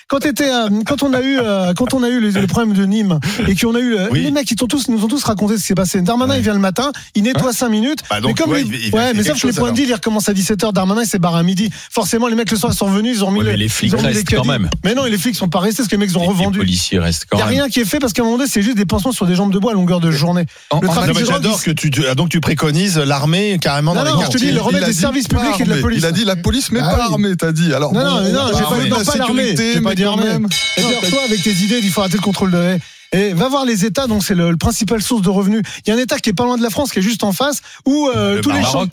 Quand 0.08 0.24
euh, 0.26 0.68
quand 0.86 1.02
on 1.02 1.12
a 1.14 1.20
eu, 1.22 1.38
euh, 1.38 1.72
quand 1.74 1.94
on 1.94 2.02
a 2.02 2.08
eu 2.08 2.20
les, 2.20 2.30
les 2.32 2.46
problèmes 2.46 2.74
de 2.74 2.84
Nîmes 2.84 3.18
et 3.48 3.54
qu'on 3.56 3.74
a 3.74 3.80
eu, 3.80 3.96
euh, 3.96 4.08
Oui. 4.12 4.22
les 4.22 4.30
mecs, 4.30 4.50
ils 4.50 4.56
tous, 4.56 4.88
nous 4.88 5.02
ont 5.02 5.08
tous 5.08 5.24
raconté 5.24 5.54
ce 5.56 5.62
qui 5.62 5.66
s'est 5.68 5.74
passé. 5.74 6.00
Darmanin, 6.02 6.32
Ouais. 6.34 6.40
il 6.40 6.42
vient 6.42 6.52
le 6.52 6.58
matin, 6.60 6.92
il 7.14 7.22
nettoie 7.22 7.52
5 7.52 7.68
minutes. 7.70 8.00
Bah, 8.10 8.20
donc, 8.20 8.30
mais 8.30 8.34
comme 8.42 8.52
ouais, 8.52 8.62
les- 8.62 8.68
il- 8.68 8.86
il 8.88 8.94
ouais, 8.94 9.12
mais 9.14 9.22
sauf 9.22 9.40
que 9.40 9.46
les 9.46 9.52
points 9.54 9.70
de 9.70 9.76
deal, 9.76 9.88
ils 9.88 9.94
recommencent 9.94 10.28
à 10.28 10.34
17h. 10.34 10.72
Darmanin, 10.72 11.02
il 11.02 11.06
s'est 11.08 11.18
barré 11.18 11.40
à 11.40 11.42
midi. 11.42 11.70
Forcément, 11.90 12.28
les 12.28 12.34
mecs, 12.36 12.50
le 12.50 12.56
soir, 12.56 12.72
sont 12.74 12.86
revenus, 12.86 13.16
ils 13.18 13.24
ont 13.24 13.30
mis 13.30 13.38
Ouais, 13.38 13.44
le- 13.44 13.50
mais 13.52 13.56
les 13.56 13.68
flics 13.68 13.92
ils 13.92 13.96
ont 13.96 13.98
mis 14.00 14.06
restent 14.08 14.30
les 14.30 14.36
quand 14.36 14.44
même. 14.44 14.68
Mais 14.84 14.94
non, 14.94 15.04
les 15.04 15.16
flics 15.18 15.36
sont 15.36 15.48
pas 15.48 15.60
restés 15.60 15.78
parce 15.82 15.88
que 15.88 15.96
les 15.96 15.98
mecs, 16.06 16.10
ont 16.16 16.20
Les- 16.20 16.26
Les 16.26 16.32
revendu. 16.32 16.58
policiers 16.58 16.98
restent 16.98 17.22
Il 17.24 17.28
quand 17.30 17.36
n'y 17.38 17.42
a 17.42 17.46
même. 17.46 17.54
rien 17.54 17.68
qui 17.68 17.80
est 17.80 17.84
fait 17.84 17.98
parce 17.98 18.12
qu'à 18.12 18.22
un 18.22 18.24
moment 18.26 18.36
donné, 18.38 18.48
c'est 18.50 18.62
juste 18.62 18.76
des 18.76 18.84
pansements 18.86 19.12
sur 19.12 19.26
des 19.26 19.34
jambes 19.34 19.52
de 19.52 19.58
bois 19.58 19.72
à 19.72 19.74
longueur 19.74 20.00
de 20.00 20.10
journée. 20.10 20.44
En- 20.70 20.80
Le 20.80 20.88
trafic 20.88 21.14
de 21.18 21.24
j'adore 21.24 21.58
il- 21.60 21.64
que 21.64 21.70
tu, 21.70 21.90
tu- 21.90 22.04
ah, 22.08 22.14
donc 22.14 22.28
tu 22.28 22.40
préconises 22.40 22.98
l'armée 22.98 23.58
carrément 23.60 23.94
Non, 23.94 24.04
dans 24.04 24.10
non, 24.14 24.20
les 24.20 24.26
je 24.26 24.30
te 24.30 24.36
dis, 24.38 24.44
quartiers. 24.44 24.52
le 24.52 24.60
remède 24.60 24.80
il 24.82 24.84
a 24.84 24.88
des 24.88 24.92
services 24.92 25.28
publics 25.28 25.60
et 25.60 25.64
de 25.64 25.68
la 25.68 25.74
armé. 25.74 25.82
police. 25.82 25.98
Il 26.00 26.06
a 26.06 26.12
dit 26.12 26.24
la 26.24 26.36
police, 26.36 26.70
mais 26.72 26.80
Ah 26.82 26.94
pas 26.94 27.04
armée, 27.04 27.36
t'as 27.36 27.52
dit. 27.52 27.72
Alors, 27.72 27.92
Non, 27.94 28.00
non, 28.04 28.10
non, 28.10 28.16
on 28.20 28.20
j'ai 28.20 28.30
pas 28.30 29.16
l'armée, 29.18 29.54
armée. 30.02 30.24
même. 30.24 30.48
Et 30.76 30.82
toi, 31.10 31.22
avec 31.24 31.42
tes 31.42 31.52
idées, 31.52 31.80
il 31.82 31.90
faut 31.90 32.00
arrêter 32.00 32.18
de 32.18 32.22
contrôle 32.22 32.50
de 32.50 32.58
haie. 32.58 32.78
Et 33.14 33.32
va 33.32 33.48
voir 33.48 33.64
les 33.64 33.84
États, 33.84 34.06
donc 34.06 34.22
c'est 34.24 34.34
le, 34.34 34.50
le 34.50 34.56
principal 34.56 35.00
source 35.02 35.22
de 35.22 35.28
revenus. 35.30 35.62
Il 35.86 35.90
y 35.90 35.92
a 35.92 35.96
un 35.96 36.00
État 36.00 36.18
qui 36.18 36.30
est 36.30 36.34
pas 36.34 36.44
loin 36.44 36.56
de 36.56 36.62
la 36.62 36.70
France, 36.70 36.90
qui 36.90 36.98
est 36.98 37.02
juste 37.02 37.22
en 37.24 37.32
face, 37.32 37.60
où 37.86 38.08
euh, 38.08 38.36
Le 38.36 38.40
tous 38.40 38.50
les 38.50 38.62
champs, 38.62 38.86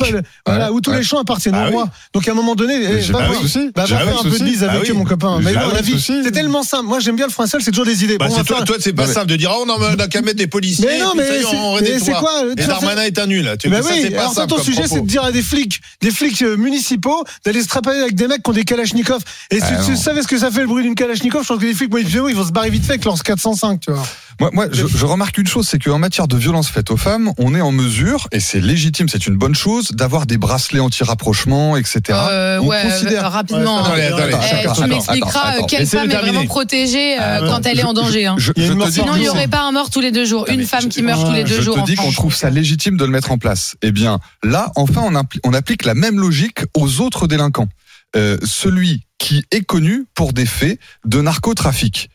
voilà, 0.46 0.68
Ouais, 0.68 0.72
où 0.72 0.80
tous 0.82 0.92
ouais. 0.92 0.98
les 0.98 1.04
champs 1.04 1.20
appartiennent 1.20 1.56
Bah 1.56 1.64
au 1.66 1.68
oui. 1.70 1.74
roi. 1.74 1.90
Donc 2.14 2.28
à 2.28 2.32
un 2.32 2.36
moment 2.36 2.56
donné, 2.56 2.76
eh, 2.76 3.00
va 3.12 3.26
voir- 3.28 3.42
de 3.42 3.72
bah, 3.76 3.86
va 3.86 3.88
faire 3.88 4.06
de 4.06 4.28
un 4.28 4.32
peu 4.32 4.38
de 4.40 4.44
bise 4.44 4.64
Ah 4.64 4.72
avec 4.72 4.84
oui. 4.84 4.90
eux, 4.92 4.94
mon 4.94 5.04
copain. 5.06 5.40
Mais 5.42 5.52
de 5.52 5.56
la 5.74 5.82
vie, 5.82 6.00
c'est 6.00 6.32
tellement 6.32 6.64
simple. 6.64 6.86
Moi, 6.86 7.00
j'aime 7.00 7.16
bien 7.16 7.26
le 7.26 7.32
français, 7.32 7.58
c'est 7.62 7.72
toujours 7.72 7.86
des 7.86 8.04
idées. 8.04 8.18
Bah, 8.18 8.28
Bon, 8.28 8.44
toi, 8.44 8.64
toi, 8.64 8.76
c'est 8.80 8.94
pas 8.94 9.08
mais- 9.08 9.14
simple 9.14 9.28
de 9.28 9.36
dire, 9.36 9.52
oh 9.60 9.66
non, 9.66 9.78
mais 9.80 9.88
on 9.92 9.96
n'a 9.96 10.08
qu'à 10.08 10.22
mettre 10.22 10.38
des 10.38 10.48
policiers. 10.48 10.86
Mais 10.86 11.00
non, 11.00 11.14
mais 11.16 11.24
est, 11.24 12.00
c'est- 12.00 12.12
mais 12.12 12.18
quoi, 12.20 12.44
Et 12.58 12.66
Darmanin 12.66 13.04
est 13.04 13.18
un 13.20 13.26
nul. 13.28 13.50
Tu 13.60 13.70
Ben 13.70 13.82
ça, 13.82 13.90
oui, 13.92 14.14
alors 14.16 14.48
ton 14.48 14.62
sujet, 14.62 14.84
c'est 14.88 15.02
de 15.02 15.08
dire 15.08 15.24
à 15.24 15.32
des 15.32 15.42
flics, 15.42 15.82
des 16.02 16.12
flics 16.12 16.42
euh, 16.44 16.58
municipaux, 16.58 17.24
d'aller 17.46 17.62
se 17.64 17.68
traper 17.68 17.90
avec 17.92 18.16
des 18.16 18.28
mecs 18.28 18.44
qui 18.44 18.50
ont 18.50 18.54
des 18.54 18.66
kalachnikovs. 18.66 19.22
Et 19.50 19.58
si 19.60 19.66
Ah, 19.66 19.82
tu 19.86 19.98
savais 19.98 20.22
ce 20.22 20.28
que 20.28 20.38
ça 20.38 20.52
fait 20.52 20.62
le 20.62 20.68
bruit 20.68 20.84
d'une 20.84 20.96
kalachnikov, 20.96 21.44
je 21.44 21.48
pense 21.48 21.60
que 21.60 21.66
les 21.66 21.74
flics, 21.74 21.90
ils 21.92 22.36
vont 22.36 22.46
se 22.46 22.52
barrer 22.52 22.70
vite 22.70 22.84
fait 22.86 22.92
avec 22.94 23.06
leurs 23.06 23.22
405, 23.24 23.80
tu 23.82 23.92
vois. 23.92 24.04
Moi, 24.40 24.50
moi 24.54 24.66
je, 24.72 24.88
je 24.88 25.06
remarque 25.06 25.38
une 25.38 25.46
chose, 25.48 25.68
c'est 25.68 25.78
qu'en 25.78 26.00
matière 26.00 26.28
de 26.28 26.36
violence 26.36 26.68
faite 26.70 26.90
aux 26.90 26.98
femmes, 26.98 27.32
on 27.38 27.54
est 27.54 27.62
en 27.62 27.72
mesure, 27.72 28.28
et 28.32 28.40
c'est 28.40 28.60
légitime, 28.60 29.08
c'est 29.08 29.28
une 29.28 29.36
bonne 29.36 29.54
chose, 29.54 29.92
d'avoir 29.92 30.26
des 30.26 30.38
bracelets 30.38 30.80
anti-rapprochement, 30.80 31.78
etc. 31.78 32.02
Euh, 32.10 32.60
on 32.62 32.68
ouais, 32.68 32.82
considère... 32.84 33.32
rapidement. 33.32 33.84
Attendez, 33.84 34.02
attendez, 34.04 34.34
Attends, 34.34 34.74
tu 34.82 34.88
m'expliqueras 34.90 35.54
quelle 35.68 35.86
femme 35.86 36.06
est 36.06 36.10
terminer. 36.10 36.32
vraiment 36.32 36.48
protégée 36.48 37.18
euh, 37.22 37.48
quand 37.50 37.66
elle 37.66 37.80
est 37.80 37.84
en 37.84 37.94
danger. 37.94 38.26
hein. 38.26 38.36
Je, 38.38 38.52
je 38.58 38.74
te 38.74 38.92
Sinon, 38.92 39.16
il 39.16 39.22
n'y 39.22 39.30
aurait 39.30 39.48
pas 39.48 39.62
un 39.64 39.72
mort 39.72 39.90
tous 39.90 40.02
les 40.02 40.12
deux 40.12 40.26
jours. 40.26 40.46
Non, 40.48 40.54
Une 40.56 40.66
femme 40.66 40.84
je- 40.84 40.88
qui 40.88 41.02
meurt 41.04 41.24
tous 41.26 41.34
les 41.34 41.44
deux 41.44 41.56
je 41.58 41.62
jours. 41.62 41.76
te 41.76 41.80
en 41.82 41.84
dis 41.84 41.96
qu'on 41.96 42.12
trouve 42.12 42.34
ça 42.34 42.50
légitime 42.50 42.98
de 42.98 43.06
le 43.06 43.12
mettre 43.12 43.32
en 43.32 43.38
place. 43.38 43.76
Eh 43.84 43.92
bien, 43.92 44.20
là, 44.44 44.72
enfin, 44.76 45.04
on 45.44 45.54
applique 45.54 45.86
la 45.86 45.94
même 45.94 46.20
logique 46.20 46.60
aux 46.76 47.00
autres 47.02 47.28
délinquants. 47.28 47.68
Euh, 48.16 48.38
celui 48.44 49.04
qui 49.20 49.46
est 49.52 49.62
connu 49.62 50.06
pour 50.16 50.34
des 50.34 50.46
faits 50.46 50.80
de 51.06 51.22
narcotrafic. 51.22 52.10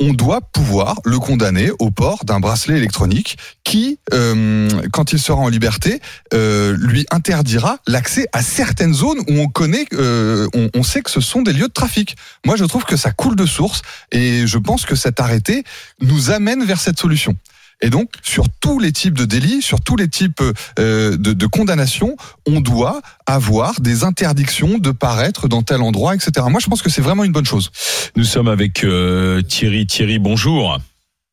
On 0.00 0.12
doit 0.12 0.40
pouvoir 0.40 0.96
le 1.04 1.20
condamner 1.20 1.70
au 1.78 1.92
port 1.92 2.24
d'un 2.24 2.40
bracelet 2.40 2.76
électronique 2.76 3.38
qui, 3.62 4.00
euh, 4.12 4.68
quand 4.92 5.12
il 5.12 5.20
sera 5.20 5.38
en 5.40 5.48
liberté, 5.48 6.00
euh, 6.32 6.76
lui 6.76 7.06
interdira 7.12 7.78
l'accès 7.86 8.26
à 8.32 8.42
certaines 8.42 8.92
zones 8.92 9.20
où 9.28 9.38
on 9.38 9.46
connaît, 9.46 9.86
euh, 9.92 10.48
on, 10.52 10.68
on 10.74 10.82
sait 10.82 11.00
que 11.00 11.12
ce 11.12 11.20
sont 11.20 11.42
des 11.42 11.52
lieux 11.52 11.68
de 11.68 11.72
trafic. 11.72 12.16
Moi, 12.44 12.56
je 12.56 12.64
trouve 12.64 12.84
que 12.84 12.96
ça 12.96 13.12
coule 13.12 13.36
de 13.36 13.46
source 13.46 13.82
et 14.10 14.48
je 14.48 14.58
pense 14.58 14.84
que 14.84 14.96
cet 14.96 15.20
arrêté 15.20 15.62
nous 16.00 16.30
amène 16.30 16.64
vers 16.64 16.80
cette 16.80 16.98
solution. 16.98 17.36
Et 17.80 17.90
donc, 17.90 18.10
sur 18.22 18.44
tous 18.60 18.78
les 18.78 18.92
types 18.92 19.14
de 19.14 19.24
délits, 19.24 19.62
sur 19.62 19.80
tous 19.80 19.96
les 19.96 20.08
types 20.08 20.42
euh, 20.78 21.16
de, 21.16 21.32
de 21.32 21.46
condamnations, 21.46 22.16
on 22.46 22.60
doit 22.60 23.00
avoir 23.26 23.80
des 23.80 24.04
interdictions 24.04 24.78
de 24.78 24.90
paraître 24.90 25.48
dans 25.48 25.62
tel 25.62 25.82
endroit, 25.82 26.14
etc. 26.14 26.46
Moi, 26.48 26.60
je 26.60 26.68
pense 26.68 26.82
que 26.82 26.90
c'est 26.90 27.02
vraiment 27.02 27.24
une 27.24 27.32
bonne 27.32 27.44
chose. 27.44 27.70
Nous 28.16 28.24
sommes 28.24 28.48
avec 28.48 28.84
euh, 28.84 29.42
Thierry. 29.42 29.86
Thierry, 29.86 30.18
bonjour. 30.18 30.78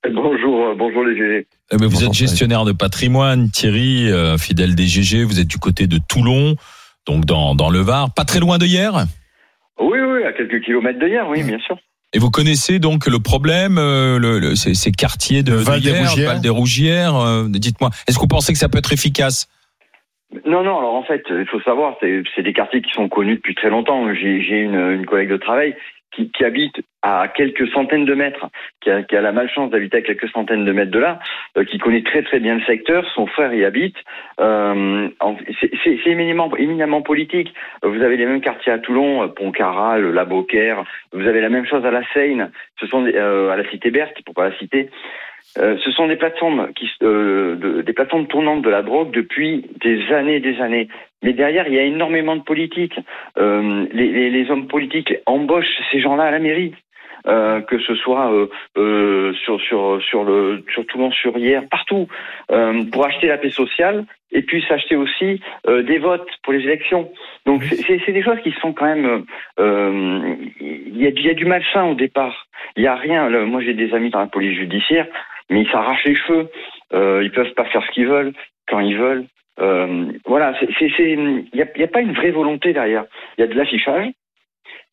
Bonjour, 0.03 0.65
euh, 0.65 0.75
bonjour 0.75 1.03
les 1.05 1.15
GG. 1.15 1.47
Eh 1.71 1.77
vous 1.77 1.89
Bonjour, 1.89 2.09
êtes 2.09 2.13
gestionnaire 2.13 2.65
de 2.65 2.71
patrimoine, 2.71 3.49
Thierry, 3.51 4.11
euh, 4.11 4.37
fidèle 4.37 4.75
des 4.75 4.87
GG. 4.87 5.23
Vous 5.23 5.39
êtes 5.39 5.47
du 5.47 5.57
côté 5.59 5.87
de 5.87 5.99
Toulon, 6.09 6.55
donc 7.07 7.25
dans, 7.25 7.55
dans 7.55 7.69
le 7.69 7.79
Var, 7.79 8.13
pas 8.13 8.25
très 8.25 8.39
loin 8.39 8.57
de 8.57 8.65
hier? 8.65 9.05
Oui, 9.79 9.99
oui, 9.99 10.23
à 10.23 10.33
quelques 10.33 10.63
kilomètres 10.63 10.99
de 10.99 11.07
hier, 11.07 11.27
oui, 11.29 11.43
bien 11.43 11.59
sûr. 11.59 11.77
Et 12.13 12.19
vous 12.19 12.29
connaissez 12.29 12.79
donc 12.79 13.07
le 13.07 13.19
problème, 13.19 13.77
euh, 13.77 14.19
le, 14.19 14.39
le- 14.39 14.55
ces, 14.55 14.73
ces 14.73 14.91
quartiers 14.91 15.43
de, 15.43 15.53
Val 15.53 15.79
de 15.79 15.85
des 15.89 15.97
Rougières. 15.99 16.29
Val 16.33 16.41
des 16.41 16.49
Rougières. 16.49 17.15
euh, 17.15 17.45
Dites-moi, 17.47 17.89
est-ce 18.07 18.17
que 18.17 18.21
vous 18.21 18.27
pensez 18.27 18.51
que 18.53 18.59
ça 18.59 18.67
peut 18.69 18.79
être 18.79 18.91
efficace? 18.91 19.47
Non, 20.45 20.63
non, 20.63 20.77
alors 20.79 20.95
en 20.95 21.03
fait, 21.03 21.23
il 21.29 21.45
faut 21.49 21.61
savoir, 21.61 21.95
c'est 22.01 22.23
c'est 22.35 22.43
des 22.43 22.53
quartiers 22.53 22.81
qui 22.81 22.91
sont 22.91 23.09
connus 23.09 23.35
depuis 23.35 23.55
très 23.55 23.69
longtemps. 23.69 24.13
J'ai 24.13 24.41
j'ai 24.41 24.59
une, 24.61 24.75
une 24.75 25.05
collègue 25.05 25.29
de 25.29 25.37
travail 25.37 25.75
qui, 26.11 26.31
qui 26.31 26.43
habite 26.43 26.81
à 27.01 27.27
quelques 27.27 27.67
centaines 27.69 28.05
de 28.05 28.13
mètres, 28.13 28.47
qui 28.81 28.91
a, 28.91 29.01
qui 29.03 29.15
a 29.15 29.21
la 29.21 29.31
malchance 29.31 29.71
d'habiter 29.71 29.97
à 29.97 30.01
quelques 30.01 30.29
centaines 30.29 30.65
de 30.65 30.71
mètres 30.71 30.91
de 30.91 30.99
là, 30.99 31.19
euh, 31.57 31.63
qui 31.63 31.77
connaît 31.79 32.03
très 32.03 32.21
très 32.21 32.39
bien 32.39 32.55
le 32.55 32.61
secteur, 32.61 33.05
son 33.15 33.25
frère 33.27 33.53
y 33.53 33.65
habite. 33.65 33.95
Euh, 34.39 35.07
c'est 35.83 36.05
éminemment, 36.11 36.55
éminemment 36.57 37.01
politique. 37.01 37.53
Vous 37.83 38.01
avez 38.01 38.17
les 38.17 38.25
mêmes 38.25 38.41
quartiers 38.41 38.71
à 38.73 38.79
Toulon, 38.79 39.23
euh, 39.23 39.27
Pontcarral, 39.27 40.11
La 40.13 40.25
Beaucaire, 40.25 40.83
vous 41.11 41.27
avez 41.27 41.41
la 41.41 41.49
même 41.49 41.65
chose 41.65 41.85
à 41.85 41.91
La 41.91 42.03
Seine, 42.13 42.51
ce 42.79 42.87
sont 42.87 43.01
des- 43.03 43.15
euh, 43.15 43.49
à 43.49 43.55
la 43.55 43.67
Cité 43.69 43.89
Berthe, 43.89 44.21
pour 44.25 44.35
pas 44.35 44.49
la 44.49 44.57
citer. 44.57 44.89
Euh, 45.57 45.77
ce 45.83 45.91
sont 45.91 46.07
des 46.07 46.15
plateformes 46.15 46.71
qui, 46.73 46.89
euh, 47.03 47.55
de- 47.55 47.81
des 47.81 47.93
plateformes 47.93 48.27
tournantes 48.27 48.61
de 48.61 48.69
la 48.69 48.81
drogue 48.83 49.11
depuis 49.11 49.65
des 49.81 50.11
années 50.13 50.35
et 50.35 50.39
des 50.39 50.61
années. 50.61 50.87
Mais 51.23 51.33
derrière, 51.33 51.67
il 51.67 51.73
y 51.73 51.79
a 51.79 51.83
énormément 51.83 52.35
de 52.37 52.41
politique. 52.41 52.95
Euh, 53.37 53.85
les, 53.91 54.07
les, 54.07 54.29
les 54.29 54.49
hommes 54.49 54.67
politiques 54.67 55.13
embauchent 55.25 55.77
ces 55.91 55.99
gens-là 55.99 56.23
à 56.23 56.31
la 56.31 56.39
mairie. 56.39 56.73
Euh, 57.27 57.61
que 57.61 57.77
ce 57.77 57.93
soit 57.93 58.33
euh, 58.33 58.47
euh, 58.79 59.31
sur 59.45 59.61
sur 59.61 60.01
sur 60.01 60.23
le 60.23 60.65
sur 60.73 60.83
Toulon 60.87 61.11
sur 61.11 61.37
hier 61.37 61.61
partout 61.69 62.07
euh, 62.51 62.83
pour 62.91 63.05
acheter 63.05 63.27
la 63.27 63.37
paix 63.37 63.51
sociale 63.51 64.05
et 64.31 64.41
puis 64.41 64.63
s'acheter 64.67 64.95
aussi 64.95 65.39
euh, 65.67 65.83
des 65.83 65.99
votes 65.99 66.27
pour 66.41 66.51
les 66.51 66.63
élections 66.63 67.11
donc 67.45 67.61
c'est- 67.65 68.11
des 68.11 68.23
choses 68.23 68.39
qui 68.41 68.51
sont 68.59 68.73
quand 68.73 68.85
même 68.87 69.23
euh, 69.59 70.35
il 70.61 70.97
y 70.97 71.05
a 71.05 71.11
y 71.11 71.29
a 71.29 71.35
du 71.35 71.45
malsain 71.45 71.83
au 71.85 71.93
départ 71.93 72.47
il 72.75 72.81
y 72.81 72.87
a 72.87 72.95
rien 72.95 73.29
moi 73.45 73.61
j'ai 73.61 73.75
des 73.75 73.93
amis 73.93 74.09
dans 74.09 74.21
la 74.21 74.25
police 74.25 74.57
judiciaire 74.57 75.05
mais 75.51 75.61
ils 75.61 75.69
s'arrachent 75.69 76.05
les 76.05 76.15
cheveux 76.15 76.49
euh, 76.93 77.21
ils 77.23 77.31
peuvent 77.31 77.53
pas 77.53 77.65
faire 77.65 77.83
ce 77.85 77.91
qu'ils 77.91 78.07
veulent 78.07 78.33
quand 78.67 78.79
ils 78.79 78.97
veulent 78.97 79.25
euh, 79.59 80.11
voilà 80.25 80.53
il 80.61 81.45
y 81.53 81.61
a, 81.61 81.67
y 81.77 81.83
a 81.83 81.87
pas 81.87 82.01
une 82.01 82.13
vraie 82.13 82.31
volonté 82.31 82.73
derrière 82.73 83.05
il 83.37 83.41
y 83.41 83.43
a 83.43 83.47
de 83.47 83.53
l'affichage 83.53 84.11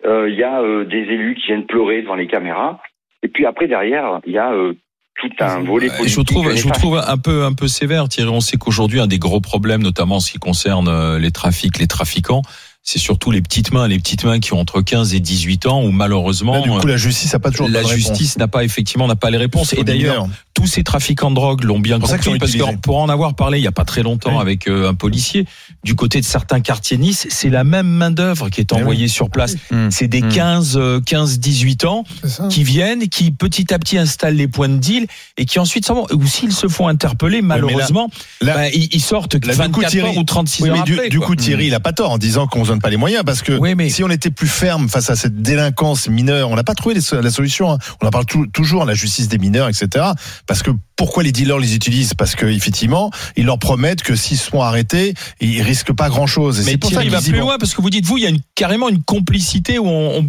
euh, 0.04 0.28
il 0.30 0.36
y 0.36 0.44
a 0.44 0.60
euh, 0.60 0.84
des 0.84 0.98
élus 0.98 1.34
qui 1.34 1.46
viennent 1.46 1.66
pleurer 1.66 2.02
devant 2.02 2.14
les 2.14 2.26
caméras. 2.26 2.80
Et 3.22 3.28
puis 3.28 3.46
après, 3.46 3.66
derrière, 3.66 4.20
il 4.26 4.32
y 4.32 4.38
a 4.38 4.52
euh, 4.52 4.74
tout 5.16 5.30
un 5.40 5.60
volet 5.60 5.88
politique. 5.88 6.08
Je 6.08 6.16
vous 6.16 6.24
trouve, 6.24 6.54
je 6.54 6.62
vous 6.62 6.70
trouve 6.70 6.98
un 7.04 7.18
peu, 7.18 7.44
un 7.44 7.52
peu 7.52 7.66
sévère, 7.66 8.08
Thierry. 8.08 8.30
On 8.30 8.40
sait 8.40 8.56
qu'aujourd'hui, 8.56 9.00
un 9.00 9.08
des 9.08 9.18
gros 9.18 9.40
problèmes, 9.40 9.82
notamment 9.82 10.16
en 10.16 10.20
ce 10.20 10.32
qui 10.32 10.38
concerne 10.38 10.88
euh, 10.88 11.18
les 11.18 11.32
trafics, 11.32 11.78
les 11.78 11.88
trafiquants, 11.88 12.42
c'est 12.90 12.98
surtout 12.98 13.30
les 13.30 13.42
petites 13.42 13.70
mains, 13.74 13.86
les 13.86 13.98
petites 13.98 14.24
mains 14.24 14.40
qui 14.40 14.54
ont 14.54 14.60
entre 14.60 14.80
15 14.80 15.12
et 15.12 15.20
18 15.20 15.66
ans, 15.66 15.82
où 15.82 15.90
malheureusement, 15.90 16.54
Là, 16.54 16.60
du 16.62 16.70
coup, 16.70 16.86
la 16.86 16.96
justice 16.96 17.30
n'a 17.34 17.38
pas 17.38 17.50
toujours 17.50 17.68
la 17.68 17.82
justice 17.82 18.38
n'a 18.38 18.48
pas 18.48 18.64
effectivement 18.64 19.06
n'a 19.06 19.14
pas 19.14 19.28
les 19.30 19.36
réponses. 19.36 19.74
Et 19.74 19.84
d'ailleurs, 19.84 20.26
tous 20.54 20.66
ces 20.66 20.82
trafiquants 20.84 21.28
de 21.30 21.34
drogue 21.34 21.64
l'ont 21.64 21.78
bien 21.80 22.00
compris 22.00 22.38
parce 22.38 22.52
que 22.52 22.76
pour 22.76 22.96
en 22.98 23.10
avoir 23.10 23.34
parlé 23.34 23.58
il 23.58 23.62
y 23.64 23.66
a 23.68 23.72
pas 23.72 23.84
très 23.84 24.02
longtemps 24.02 24.36
Oui. 24.36 24.40
avec 24.40 24.68
euh, 24.68 24.88
un 24.88 24.94
policier 24.94 25.44
du 25.84 25.94
côté 25.94 26.18
de 26.20 26.24
certains 26.24 26.60
quartiers 26.60 26.96
de 26.96 27.02
Nice, 27.02 27.26
c'est 27.30 27.50
la 27.50 27.62
même 27.62 27.86
main 27.86 28.10
d'œuvre 28.10 28.48
qui 28.48 28.62
est 28.62 28.72
Eh 28.72 28.74
oui. 28.76 28.80
envoyée 28.80 29.08
sur 29.08 29.28
place. 29.28 29.54
Mmh. 29.70 29.90
C'est 29.90 30.08
des 30.08 30.22
Mmh. 30.22 30.28
15 30.32 30.76
euh, 30.78 31.00
15 31.04 31.38
18 31.40 31.84
ans 31.84 32.04
qui 32.50 32.64
viennent, 32.64 33.08
qui 33.08 33.30
petit 33.30 33.72
à 33.74 33.78
petit 33.78 33.98
installent 33.98 34.34
les 34.36 34.48
points 34.48 34.68
de 34.70 34.78
deal 34.78 35.06
et 35.36 35.44
qui 35.44 35.58
ensuite 35.58 35.84
s'en 35.86 35.94
vont. 35.94 36.06
Ou 36.12 36.26
s'ils 36.26 36.52
se 36.52 36.66
font 36.68 36.88
interpeller, 36.88 37.42
malheureusement, 37.42 38.08
là- 38.40 38.54
bah, 38.54 38.68
ils, 38.70 39.00
sortent 39.00 39.34
Là, 39.34 39.52
du 39.52 39.58
24 39.58 39.72
coup, 39.72 39.84
Thierry- 39.84 40.08
heures 40.08 40.16
ou 40.16 40.24
36 40.24 40.62
Oui, 40.62 40.70
heures 40.70 40.76
mais 40.78 40.82
du, 40.84 40.94
après. 40.94 41.08
du 41.10 41.18
quoi. 41.18 41.26
coup, 41.28 41.36
Thierry, 41.36 41.66
il 41.68 41.74
a 41.74 41.80
pas 41.80 41.92
tort 41.92 42.10
en 42.12 42.18
disant 42.18 42.46
qu'on 42.46 42.62
pas 42.80 42.90
les 42.90 42.96
moyens 42.96 43.22
parce 43.24 43.42
que 43.42 43.52
Oui, 43.52 43.74
mais- 43.74 43.88
si 43.90 44.02
on 44.04 44.10
était 44.10 44.30
plus 44.30 44.48
ferme 44.48 44.88
face 44.88 45.10
à 45.10 45.16
cette 45.16 45.42
délinquance 45.42 46.08
mineure, 46.08 46.50
on 46.50 46.56
n'a 46.56 46.64
pas 46.64 46.74
trouvé 46.74 46.94
la 47.12 47.30
solution. 47.30 47.72
hein. 47.72 47.78
On 48.02 48.06
en 48.06 48.10
parle 48.10 48.26
tou- 48.26 48.46
toujours, 48.46 48.84
la 48.84 48.94
justice 48.94 49.28
des 49.28 49.38
mineurs, 49.38 49.68
etc. 49.68 50.06
Parce 50.46 50.62
que 50.62 50.70
pourquoi 50.96 51.22
les 51.22 51.32
dealers 51.32 51.58
les 51.58 51.74
utilisent? 51.74 52.14
Parce 52.14 52.34
que 52.34 52.46
effectivement, 52.46 53.10
ils 53.36 53.44
leur 53.46 53.58
promettent 53.58 54.02
que 54.02 54.16
s'ils 54.16 54.38
sont 54.38 54.60
arrêtés, 54.62 55.14
ils 55.40 55.62
risquent 55.62 55.92
pas 55.92 56.08
grand-chose. 56.08 56.60
Et 56.60 56.64
Mais 56.64 56.70
c'est 56.72 56.76
pour 56.78 56.90
ça 56.92 57.02
qu'ils 57.02 57.10
va 57.10 57.20
plus 57.20 57.38
loin 57.38 57.58
parce 57.58 57.74
que 57.74 57.82
vous 57.82 57.90
dites 57.90 58.04
vous, 58.06 58.16
il 58.18 58.24
y 58.24 58.26
a 58.26 58.30
une, 58.30 58.40
carrément 58.54 58.88
une 58.88 59.02
complicité 59.02 59.78
où 59.78 59.86
on, 59.86 60.18
on, 60.20 60.26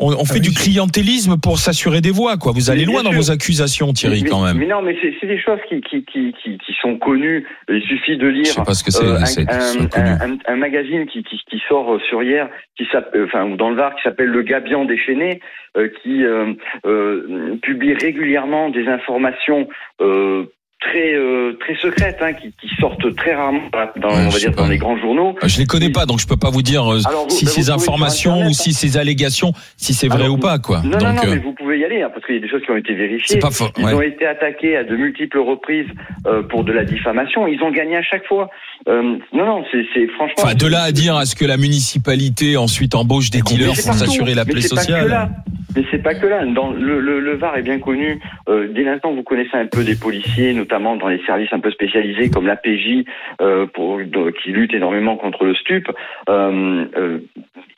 on- 0.00 0.14
on 0.14 0.24
fait 0.24 0.36
Ah 0.38 0.40
du 0.40 0.50
clientélisme 0.50 1.36
pour 1.40 1.58
s'assurer 1.58 2.00
des 2.00 2.10
voix. 2.10 2.36
Quoi, 2.36 2.52
vous 2.52 2.70
allez 2.70 2.84
loin 2.84 3.02
dans 3.02 3.10
sûr. 3.10 3.20
vos 3.20 3.30
accusations, 3.30 3.92
Thierry, 3.92 4.22
mais, 4.24 4.30
quand 4.30 4.42
même. 4.44 4.58
Mais 4.58 4.66
non, 4.66 4.82
mais 4.82 4.96
c'est 5.00 5.14
c'est 5.20 5.26
des 5.26 5.40
choses 5.40 5.58
qui, 5.68 5.80
qui, 5.82 6.04
qui, 6.04 6.34
qui, 6.42 6.58
qui 6.58 6.72
sont 6.80 6.96
connues. 6.98 7.46
Il 7.68 7.82
suffit 7.82 8.16
de 8.16 8.26
lire 8.26 8.44
Je 8.44 8.50
sais 8.50 8.62
pas 8.64 8.74
ce 8.74 8.82
que 8.84 8.90
c'est. 8.90 9.04
euh, 9.04 9.16
un, 9.16 10.00
un- 10.00 10.32
un- 10.32 10.38
un- 10.46 10.56
magazine 10.56 11.06
qui, 11.06 11.22
qui, 11.22 11.38
qui 11.48 11.60
sort 11.68 11.94
euh, 11.94 12.00
sur 12.08 12.22
hier, 12.22 12.48
qui 12.76 12.84
s'appelle, 12.90 13.24
enfin, 13.24 13.44
ou 13.44 13.56
dans 13.56 13.70
le 13.70 13.76
Var, 13.76 13.94
qui 13.96 14.02
s'appelle 14.02 14.28
Le 14.28 14.42
Gabian 14.42 14.84
déchaîné, 14.84 15.40
euh, 15.76 15.88
qui 16.02 16.24
euh, 16.24 16.54
euh, 16.86 17.56
publie 17.62 17.94
régulièrement 17.94 18.70
des 18.70 18.86
informations 18.88 19.68
euh, 20.00 20.44
très 20.84 21.14
euh, 21.14 21.56
très 21.60 21.74
secrètes, 21.76 22.18
hein, 22.20 22.32
qui, 22.32 22.52
qui 22.60 22.68
sortent 22.80 23.14
très 23.16 23.34
rarement 23.34 23.62
dans, 23.96 24.08
Ouais, 24.08 24.26
on 24.26 24.28
va 24.28 24.38
dire, 24.38 24.52
dans 24.52 24.66
les 24.68 24.78
grands 24.78 24.98
journaux. 24.98 25.34
Je 25.44 25.58
les 25.58 25.66
connais 25.66 25.90
pas, 25.90 26.06
donc 26.06 26.20
je 26.20 26.26
peux 26.26 26.36
pas 26.36 26.50
vous 26.50 26.62
dire 26.62 26.82
euh, 26.92 27.00
Alors, 27.06 27.24
vous- 27.24 27.30
si 27.30 27.46
ces 27.46 27.70
informations 27.70 28.32
Internet, 28.32 28.50
ou 28.50 28.54
si 28.54 28.72
ces 28.72 28.96
allégations, 28.96 29.52
si 29.76 29.94
c'est 29.94 30.08
vrai 30.08 30.24
Alors, 30.24 30.34
ou 30.36 30.38
pas, 30.38 30.58
quoi. 30.58 30.82
Non, 30.84 30.90
donc, 30.90 31.02
non, 31.02 31.12
non, 31.14 31.22
euh, 31.24 31.30
mais 31.30 31.38
vous 31.38 31.52
pouvez 31.52 31.78
y 31.78 31.84
aller, 31.84 32.02
hein, 32.02 32.10
parce 32.12 32.26
qu'il 32.26 32.34
y 32.34 32.38
a 32.38 32.40
des 32.40 32.48
choses 32.48 32.62
qui 32.64 32.70
ont 32.70 32.76
été 32.76 32.94
vérifiées. 32.94 33.38
pas 33.38 33.50
faux. 33.50 33.68
Ils 33.78 33.84
ouais. 33.84 33.94
ont 33.94 34.02
été 34.02 34.26
attaqués 34.26 34.76
à 34.76 34.84
de 34.84 34.96
multiples 34.96 35.38
reprises 35.38 35.86
euh, 36.26 36.42
pour 36.42 36.64
de 36.64 36.72
la 36.72 36.84
diffamation. 36.84 37.46
Ils 37.46 37.62
ont 37.62 37.70
gagné 37.70 37.96
à 37.96 38.02
chaque 38.02 38.26
fois. 38.26 38.50
Euh, 38.88 39.16
non, 39.32 39.46
non, 39.46 39.64
c'est 39.72 40.06
franchement. 40.16 40.34
Enfin, 40.38 40.54
de 40.54 40.66
là 40.66 40.82
à 40.82 40.92
dire 40.92 41.16
à 41.16 41.24
ce 41.26 41.34
que 41.36 41.44
la 41.44 41.56
municipalité 41.56 42.56
ensuite 42.56 42.94
embauche 42.94 43.30
des 43.30 43.42
dealers 43.42 43.68
pour 43.74 43.94
s'assurer 43.94 44.34
la 44.34 44.44
plaie 44.44 44.60
sociale. 44.60 45.30
Mais 45.76 45.84
c'est 45.90 46.02
pas 46.02 46.14
que 46.14 46.26
là. 46.26 46.44
Dans 46.46 46.70
le, 46.70 47.34
Var 47.34 47.56
est 47.56 47.62
bien 47.62 47.78
connu. 47.78 48.20
Euh, 48.48 48.68
dès 48.68 48.82
l'instant 48.82 49.12
où 49.12 49.16
vous 49.16 49.22
connaissez 49.22 49.56
un 49.56 49.66
peu 49.66 49.84
des 49.84 49.96
policiers, 49.96 50.52
notamment 50.52 50.96
dans 50.96 51.08
les 51.08 51.22
services 51.24 51.52
un 51.52 51.60
peu 51.60 51.70
spécialisés 51.70 52.30
comme 52.30 52.46
l'APJ, 52.46 53.04
euh, 53.40 53.66
pour 53.66 53.98
de- 53.98 54.30
qui 54.30 54.50
lutte 54.52 54.74
énormément 54.74 55.16
contre 55.16 55.44
le 55.44 55.54
stup. 55.54 55.88
Euh, 56.28 56.84
euh, 56.96 57.18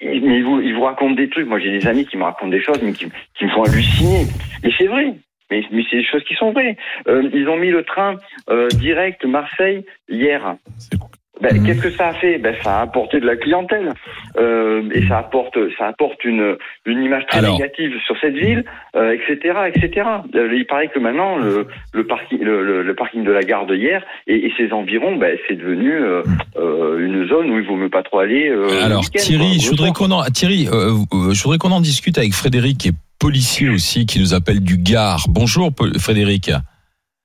mais 0.03 0.17
ils 0.39 0.45
vous, 0.75 0.83
racontent 0.83 1.15
des 1.15 1.29
trucs. 1.29 1.47
Moi, 1.47 1.59
j'ai 1.61 1.79
des 1.79 1.87
amis 1.87 2.05
qui 2.07 2.17
me 2.17 2.25
racontent 2.25 2.51
des 2.51 2.61
choses, 2.63 2.83
mais 2.83 2.93
qui, 2.93 3.07
me 3.07 3.51
font 3.51 3.63
halluciner. 3.63 4.27
Et 4.65 4.71
c'est 4.77 4.87
vrai. 4.87 5.15
Mais, 5.51 5.63
mais 5.71 5.83
c'est 5.91 5.97
des 5.99 6.05
choses 6.05 6.25
qui 6.25 6.35
sont 6.35 6.53
vraies. 6.53 6.77
Euh, 7.07 7.29
ils 7.33 7.49
ont 7.49 7.57
mis 7.57 7.71
le 7.71 7.85
train 7.85 8.17
euh, 8.51 8.69
direct 8.69 9.25
Marseille 9.25 9.85
hier. 10.09 10.57
Ben, 11.41 11.57
Mhm. 11.59 11.67
Qu'est-ce 11.67 11.83
que 11.83 11.91
ça 11.91 12.09
a 12.09 12.15
fait? 12.15 12.39
Ben, 12.39 12.55
Ça 12.63 12.79
a 12.79 12.83
apporté 12.83 13.19
de 13.19 13.27
la 13.27 13.35
clientèle 13.37 13.93
euh, 14.39 14.89
et 14.93 15.07
ça 15.09 15.19
apporte, 15.19 15.59
ça 15.77 15.89
apporte 15.89 16.25
une, 16.25 16.57
une 16.87 17.03
image 17.03 17.27
très 17.27 17.39
Alors. 17.41 17.59
négative 17.59 17.93
sur 18.07 18.17
cette 18.21 18.35
ville, 18.35 18.65
euh, 18.95 19.13
etc., 19.17 19.53
etc. 19.75 20.07
Euh, 20.37 20.55
il 20.57 20.65
paraît 20.67 20.89
que 20.89 20.99
maintenant 21.01 21.37
le, 21.37 21.67
le 21.93 22.07
parking, 22.07 22.39
le, 22.41 22.83
le- 22.85 22.95
parking 22.95 23.25
de 23.25 23.33
la 23.33 23.43
gare 23.43 23.67
de 23.67 23.75
hier 23.75 24.03
et, 24.29 24.47
et 24.47 24.53
ses 24.57 24.73
environs, 24.73 25.17
ben, 25.17 25.37
c'est 25.49 25.57
devenu 25.57 25.93
euh, 25.93 26.23
euh, 26.57 27.05
une 27.05 27.27
zone 27.29 27.51
où 27.51 27.59
il 27.59 27.67
vaut 27.67 27.77
mieux 27.77 27.91
pas 27.91 28.05
trop 28.05 28.21
aller. 28.21 28.49
euh, 28.49 28.85
Alors 28.85 29.05
Thierry, 29.11 29.59
je 29.61 29.71
voudrais 29.71 29.91
qu'on 29.91 30.13
en 30.13 30.23
Thierry, 30.31 30.67
je 30.67 31.43
voudrais 31.43 31.59
qu'on 31.59 31.73
en 31.73 31.81
discute 31.81 32.17
avec 32.17 32.33
Frédéric 32.33 32.79
qui 32.79 32.89
est 32.89 32.95
policier 33.19 33.69
aussi 33.71 34.07
qui 34.07 34.21
nous 34.21 34.35
appelle 34.35 34.61
du 34.61 34.77
Gard. 34.79 35.25
Bonjour 35.29 35.71
Frédéric. 35.99 36.51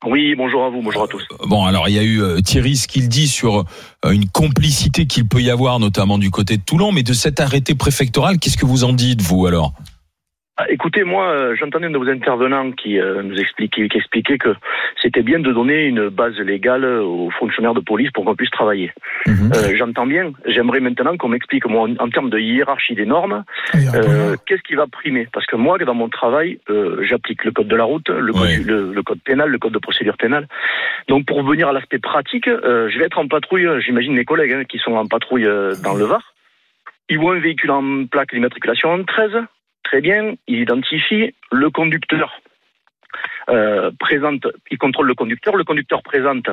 Oui, 0.06 0.34
bonjour 0.36 0.64
à 0.64 0.70
vous, 0.70 0.82
bonjour 0.82 1.04
à 1.04 1.08
tous. 1.08 1.24
Bon, 1.46 1.66
alors 1.66 1.90
il 1.90 1.96
y 1.96 2.00
a 2.00 2.04
eu 2.04 2.22
euh, 2.22 2.40
Thierry 2.40 2.78
ce 2.78 2.88
qu'il 2.88 3.10
dit 3.10 3.28
sur 3.28 3.66
euh, 4.06 4.12
une 4.12 4.30
complicité 4.30 5.06
qu'il 5.06 5.28
peut 5.28 5.42
y 5.42 5.50
avoir 5.50 5.80
notamment 5.80 6.18
du 6.18 6.32
côté 6.32 6.56
de 6.56 6.62
Toulon, 6.62 6.94
mais 6.94 7.04
de 7.04 7.12
cet 7.12 7.42
arrêté 7.42 7.76
préfectoral, 7.76 8.40
qu'est-ce 8.40 8.56
que 8.56 8.66
vous 8.66 8.86
en 8.86 8.94
dites 8.94 9.22
vous 9.22 9.46
alors? 9.46 9.74
Écoutez, 10.68 11.04
moi, 11.06 11.30
euh, 11.30 11.56
j'entendais 11.56 11.86
un 11.88 11.92
de 11.92 11.98
vos 11.98 12.10
intervenants 12.10 12.72
qui 12.72 13.00
euh, 13.00 13.24
nous 13.24 13.40
expliquait, 13.40 13.88
qui 13.88 13.98
expliquait 13.98 14.38
que 14.38 14.50
c'était 15.02 15.22
bien 15.22 15.40
de 15.40 15.52
donner 15.54 15.86
une 15.86 16.10
base 16.10 16.38
légale 16.40 16.84
aux 16.86 17.30
fonctionnaires 17.32 17.74
de 17.74 17.80
police 17.80 18.12
pour 18.12 18.26
qu'on 18.26 18.36
puisse 18.36 18.50
travailler. 18.52 18.92
Mhm. 19.26 19.52
Euh, 19.56 19.76
J'entends 19.78 20.06
bien. 20.06 20.34
J'aimerais 20.46 20.82
maintenant 20.82 21.16
qu'on 21.16 21.30
m'explique, 21.30 21.66
moi, 21.66 21.84
en, 21.88 21.96
en 22.04 22.10
termes 22.10 22.30
de 22.30 22.38
hiérarchie 22.40 22.94
des 22.96 23.06
normes, 23.06 23.44
euh, 23.96 24.36
qu'est-ce 24.46 24.62
qui 24.64 24.76
va 24.76 24.86
primer? 24.88 25.28
Parce 25.32 25.46
que 25.46 25.56
moi, 25.56 25.78
dans 25.78 25.94
mon 25.94 26.10
travail, 26.10 26.60
euh, 26.70 27.04
j'applique 27.04 27.46
le 27.46 27.52
code 27.52 27.68
de 27.70 27.76
la 27.78 27.86
route, 27.86 28.10
le 28.10 28.34
code, 28.34 28.42
Ouais. 28.42 28.58
du- 28.58 28.64
le, 28.66 28.92
le 28.94 29.04
code 29.04 29.20
pénal, 29.24 29.50
le 29.50 29.60
code 29.60 29.74
de 29.74 29.80
procédure 29.80 30.18
pénale. 30.18 30.48
Donc, 31.08 31.26
pour 31.26 31.42
venir 31.44 31.70
à 31.70 31.74
l'aspect 31.74 32.00
pratique, 32.00 32.48
euh, 32.50 32.90
je 32.90 33.00
vais 33.00 33.06
être 33.06 33.18
en 33.20 33.28
patrouille. 33.28 33.66
euh, 33.66 33.80
J'imagine 33.80 34.14
mes 34.14 34.26
collègues 34.26 34.52
hein, 34.54 34.64
qui 34.66 34.78
sont 34.80 34.94
en 34.96 35.06
patrouille 35.08 35.46
euh, 35.46 35.74
dans 35.84 35.94
le 35.96 36.04
Var. 36.06 36.34
Ils 37.08 37.18
voient 37.18 37.36
un 37.36 37.40
véhicule 37.40 37.72
en 37.72 38.06
plaque 38.06 38.34
d'immatriculation 38.34 39.04
13. 39.06 39.32
Très 39.90 40.02
bien. 40.02 40.36
Ils 40.48 40.60
identifient 40.62 41.34
le 41.52 41.70
conducteur. 41.72 42.40
Euh, 43.50 43.90
présente, 44.00 44.46
ils 44.70 44.78
contrôlent 44.78 45.08
le 45.08 45.16
conducteur. 45.16 45.56
Le 45.56 45.64
conducteur 45.64 46.04
présente 46.04 46.48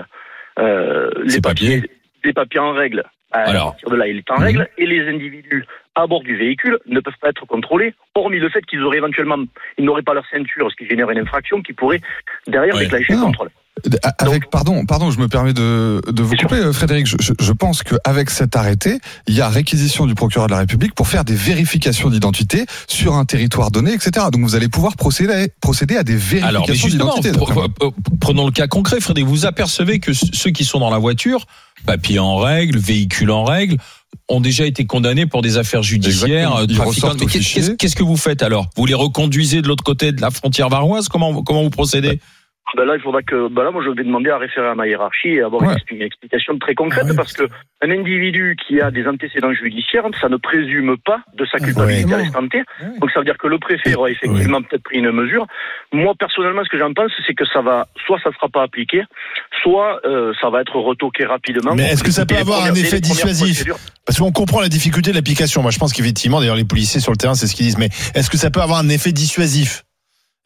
euh, 0.58 1.10
les 1.22 1.42
papiers. 1.42 1.80
papiers, 1.82 1.90
les 2.24 2.32
papiers 2.32 2.60
en 2.60 2.72
règle. 2.72 3.04
À 3.32 3.40
Alors. 3.50 3.72
partir 3.72 3.90
de 3.90 3.96
là, 3.96 4.06
il 4.08 4.16
est 4.16 4.30
en 4.30 4.36
Mhm. 4.38 4.42
règle 4.42 4.68
et 4.78 4.86
les 4.86 5.06
individus 5.06 5.66
à 5.96 6.06
bord 6.06 6.22
du 6.22 6.34
véhicule 6.34 6.78
ne 6.86 7.00
peuvent 7.00 7.18
pas 7.20 7.28
être 7.28 7.44
contrôlés, 7.44 7.92
hormis 8.14 8.38
le 8.38 8.48
fait 8.48 8.64
qu'ils 8.64 8.82
auraient 8.82 8.96
éventuellement, 8.98 9.36
ils 9.76 9.84
n'auraient 9.84 10.02
pas 10.02 10.14
leur 10.14 10.26
ceinture, 10.28 10.70
ce 10.70 10.76
qui 10.76 10.86
génère 10.88 11.10
une 11.10 11.18
infraction 11.18 11.60
qui 11.60 11.74
pourrait 11.74 12.00
derrière 12.46 12.74
Ouais. 12.74 12.84
déclencher 12.84 13.12
le 13.14 13.20
contrôle. 13.20 13.50
Avec, 14.18 14.50
pardon, 14.50 14.84
pardon, 14.86 15.10
je 15.10 15.18
me 15.18 15.28
permets 15.28 15.52
de, 15.52 16.00
de 16.10 16.22
vous 16.22 16.34
sûr. 16.34 16.48
couper, 16.48 16.60
euh, 16.60 16.72
Frédéric. 16.72 17.06
Je, 17.06 17.32
je- 17.38 17.52
pense 17.52 17.82
qu'avec 17.82 18.30
cet 18.30 18.56
arrêté, 18.56 18.98
il 19.26 19.34
y 19.34 19.40
a 19.40 19.48
réquisition 19.48 20.06
du 20.06 20.14
procureur 20.14 20.46
de 20.48 20.52
la 20.52 20.58
République 20.58 20.94
pour 20.94 21.08
faire 21.08 21.24
des 21.24 21.34
vérifications 21.34 22.10
d'identité 22.10 22.64
sur 22.88 23.14
un 23.14 23.24
territoire 23.24 23.70
donné, 23.70 23.92
etc. 23.92 24.26
Donc 24.32 24.42
vous 24.42 24.54
allez 24.56 24.68
pouvoir 24.68 24.96
procéder, 24.96 25.52
procéder 25.60 25.96
à 25.96 26.04
des 26.04 26.16
vérifications 26.16 26.88
d'identité. 26.88 27.30
pre- 27.32 27.92
prenons 28.20 28.46
le 28.46 28.52
cas 28.52 28.66
concret, 28.66 29.00
Frédéric. 29.00 29.28
Vous 29.28 29.46
apercevez 29.46 30.00
que 30.00 30.12
ceux 30.14 30.50
qui 30.50 30.64
sont 30.64 30.80
dans 30.80 30.90
la 30.90 30.98
voiture, 30.98 31.46
papier 31.86 32.18
en 32.18 32.36
règle, 32.36 32.78
véhicule 32.78 33.30
en 33.30 33.44
règle, 33.44 33.76
ont 34.28 34.40
déjà 34.40 34.66
été 34.66 34.86
condamnés 34.86 35.26
pour 35.26 35.42
des 35.42 35.56
affaires 35.58 35.82
judiciaires, 35.82 36.56
euh, 36.56 36.66
trafiquants. 36.76 37.08
Mais. 37.70 37.76
Qu'est-ce 37.76 37.96
que 37.96 38.02
vous 38.02 38.16
faites 38.16 38.42
alors? 38.42 38.68
Vous 38.76 38.86
les 38.86 38.94
reconduisez 38.94 39.62
de 39.62 39.68
l'autre 39.68 39.84
côté 39.84 40.12
de 40.12 40.20
la 40.20 40.30
frontière 40.30 40.68
varoise? 40.70 41.08
Comment 41.08 41.42
comment 41.42 41.62
vous 41.62 41.70
procédez? 41.70 42.20
Ben 42.76 42.84
là, 42.84 42.96
il 42.96 43.00
faudra 43.00 43.22
que, 43.22 43.48
ben 43.48 43.62
là, 43.62 43.70
moi, 43.70 43.80
je 43.84 43.90
vais 43.90 44.02
demander 44.02 44.30
à 44.30 44.38
référer 44.38 44.66
à 44.66 44.74
ma 44.74 44.88
hiérarchie 44.88 45.28
et 45.28 45.40
avoir 45.42 45.62
Ouais. 45.62 45.68
une, 45.68 45.74
expli- 45.78 45.94
une 45.96 46.02
explication 46.02 46.58
très 46.58 46.74
concrète 46.74 47.06
Ah 47.08 47.14
parce 47.14 47.32
que 47.32 47.44
un 47.80 47.90
individu 47.90 48.56
qui 48.66 48.80
a 48.80 48.90
des 48.90 49.06
antécédents 49.06 49.52
judiciaires, 49.52 50.02
ça 50.20 50.28
ne 50.28 50.36
présume 50.36 50.96
pas 51.04 51.20
de 51.34 51.46
sa 51.46 51.58
culpabilité 51.58 52.06
Ouais. 52.06 52.14
à 52.14 52.18
l'instant 52.18 52.48
T. 52.48 52.58
Donc, 53.00 53.10
ça 53.12 53.20
veut 53.20 53.24
dire 53.24 53.38
que 53.38 53.46
le 53.46 53.58
préfet 53.58 53.94
aura 53.94 54.10
effectivement 54.10 54.60
peut-être 54.62 54.82
pris 54.82 54.98
une 54.98 55.12
mesure. 55.12 55.46
Moi, 55.92 56.12
personnellement, 56.18 56.62
ce 56.64 56.68
que 56.68 56.78
j'en 56.78 56.92
pense, 56.92 57.12
c'est 57.26 57.34
que 57.34 57.44
ça 57.46 57.60
va, 57.62 57.86
soit 58.04 58.18
ça 58.22 58.30
ne 58.30 58.34
sera 58.34 58.48
pas 58.48 58.62
appliqué, 58.64 59.02
soit 59.62 60.00
euh, 60.04 60.32
ça 60.40 60.50
va 60.50 60.60
être 60.62 60.74
retoqué 60.76 61.24
rapidement. 61.24 61.74
Mais 61.76 61.92
est-ce 61.92 62.02
que 62.02 62.10
ça 62.10 62.26
peut 62.26 62.36
avoir 62.36 62.64
un 62.64 62.74
effet 62.74 63.00
dissuasif. 63.00 63.64
Parce 64.04 64.18
qu'on 64.18 64.32
comprend 64.32 64.60
la 64.60 64.68
difficulté 64.68 65.10
de 65.12 65.16
l'application. 65.16 65.62
Moi, 65.62 65.70
je 65.70 65.78
pense 65.78 65.92
qu'effectivement, 65.92 66.40
d'ailleurs, 66.40 66.56
les 66.56 66.64
policiers 66.64 67.00
sur 67.00 67.12
le 67.12 67.16
terrain, 67.16 67.34
c'est 67.34 67.46
ce 67.46 67.54
qu'ils 67.54 67.66
disent. 67.66 67.78
Mais 67.78 67.90
est-ce 68.14 68.28
que 68.28 68.36
ça 68.36 68.50
peut 68.50 68.60
avoir 68.60 68.78
un 68.80 68.88
effet 68.88 69.12
dissuasif 69.12 69.82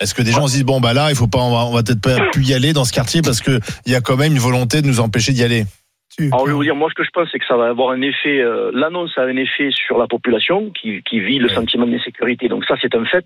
Est-ce 0.01 0.15
que 0.15 0.23
des 0.23 0.33
gens 0.33 0.49
se 0.49 0.55
disent 0.55 0.65
bon 0.65 0.81
bah 0.81 0.95
là, 0.95 1.11
il 1.11 1.17
faut 1.17 1.27
pas, 1.27 1.41
on 1.41 1.53
va, 1.53 1.67
on 1.67 1.73
va 1.73 1.83
peut-être 1.83 2.01
pas 2.01 2.17
plus 2.33 2.45
y 2.47 2.55
aller 2.55 2.73
dans 2.73 2.87
ce 2.87 2.93
quartier 2.93 3.21
parce 3.21 3.41
que 3.41 3.61
il 3.85 3.93
y 3.93 3.95
a 3.95 4.01
quand 4.01 4.17
même 4.17 4.33
une 4.33 4.39
volonté 4.39 4.81
de 4.81 4.87
nous 4.87 5.01
empêcher 5.01 5.33
d'y 5.33 5.45
aller? 5.45 5.67
Alors, 6.27 6.47
je 6.47 6.51
vais 6.51 6.57
vous 6.57 6.63
dire, 6.65 6.75
moi, 6.77 6.89
ce 6.91 6.95
que 6.95 7.05
je 7.05 7.11
pense, 7.11 7.29
c'est 7.33 7.39
que 7.39 7.47
ça 7.47 7.57
va 7.57 7.69
avoir 7.69 7.91
un 7.91 8.01
effet, 8.03 8.41
euh, 8.41 8.71
l'annonce 8.75 9.17
a 9.17 9.23
un 9.23 9.37
effet 9.37 9.71
sur 9.73 9.99
la 9.99 10.07
population 10.07 10.71
qui, 10.71 11.03
qui 11.03 11.21
vit 11.21 11.39
le 11.39 11.49
sentiment 11.49 11.87
d'insécurité. 11.87 12.49
Donc, 12.49 12.65
ça, 12.67 12.75
c'est 12.81 12.95
un 12.95 13.05
fait. 13.05 13.25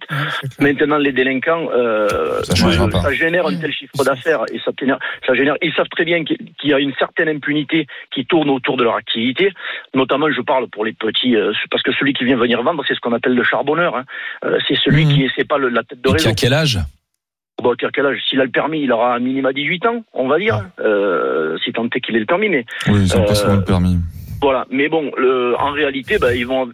Maintenant, 0.60 0.98
les 0.98 1.12
délinquants, 1.12 1.68
euh, 1.72 2.42
Ça 2.42 3.12
génère 3.12 3.46
un 3.46 3.56
tel 3.56 3.72
chiffre 3.72 4.04
d'affaires 4.04 4.42
et 4.52 4.58
ça, 4.64 4.70
génère- 4.78 4.98
ça 5.26 5.34
génère. 5.34 5.56
Ils 5.62 5.72
savent 5.74 5.88
très 5.90 6.04
bien 6.04 6.24
qu'il 6.24 6.38
y 6.64 6.72
a 6.72 6.78
une 6.78 6.94
certaine 6.98 7.28
impunité 7.28 7.86
qui 8.12 8.24
tourne 8.26 8.50
autour 8.50 8.76
de 8.76 8.84
leur 8.84 8.96
activité. 8.96 9.52
Notamment, 9.94 10.30
je 10.30 10.40
parle 10.40 10.68
pour 10.68 10.84
les 10.84 10.92
petits, 10.92 11.36
euh, 11.36 11.52
parce 11.70 11.82
que 11.82 11.92
celui 11.92 12.12
qui 12.14 12.24
vient 12.24 12.36
venir 12.36 12.62
vendre, 12.62 12.84
c'est 12.86 12.94
ce 12.94 13.00
qu'on 13.00 13.12
appelle 13.12 13.34
le 13.34 13.44
charbonneur. 13.44 13.96
hein. 13.96 14.04
Euh, 14.44 14.58
c'est 14.68 14.76
celui 14.76 15.04
Mhm. 15.06 15.12
qui, 15.12 15.30
c'est 15.36 15.46
pas 15.48 15.58
le- 15.58 15.68
la 15.68 15.82
tête 15.82 16.00
de 16.00 16.08
Et 16.10 16.12
qui 16.12 16.16
réseau. 16.16 16.28
a 16.30 16.32
quel 16.34 16.52
âge? 16.52 16.78
Bon, 17.64 17.73
à 17.73 17.90
quel 17.90 18.04
âge 18.04 18.18
S'il 18.28 18.40
a 18.42 18.44
le 18.44 18.50
permis, 18.50 18.83
il 18.83 18.92
aura 18.92 19.14
un 19.14 19.21
minimum 19.21 19.50
18 19.52 19.87
ans, 19.87 20.04
on 20.12 20.28
va 20.28 20.38
dire. 20.38 20.61
Euh, 20.80 21.56
si 21.64 21.73
tant 21.73 21.87
est 21.87 22.00
qu'il 22.00 22.14
ait 22.14 22.21
le 22.21 22.26
permis, 22.26 22.50
mais 22.50 22.66
Oui, 22.88 23.00
ils 23.04 23.16
ont 23.16 23.23
Euh, 23.23 23.26
pas 23.26 23.35
souvent 23.35 23.56
le 23.56 23.64
permis. 23.64 23.97
voilà, 24.42 24.66
mais 24.71 24.88
bon, 24.90 25.11
le, 25.16 25.54
en 25.59 25.71
réalité, 25.73 26.18
bah, 26.18 26.35
ils 26.35 26.47
vont, 26.47 26.68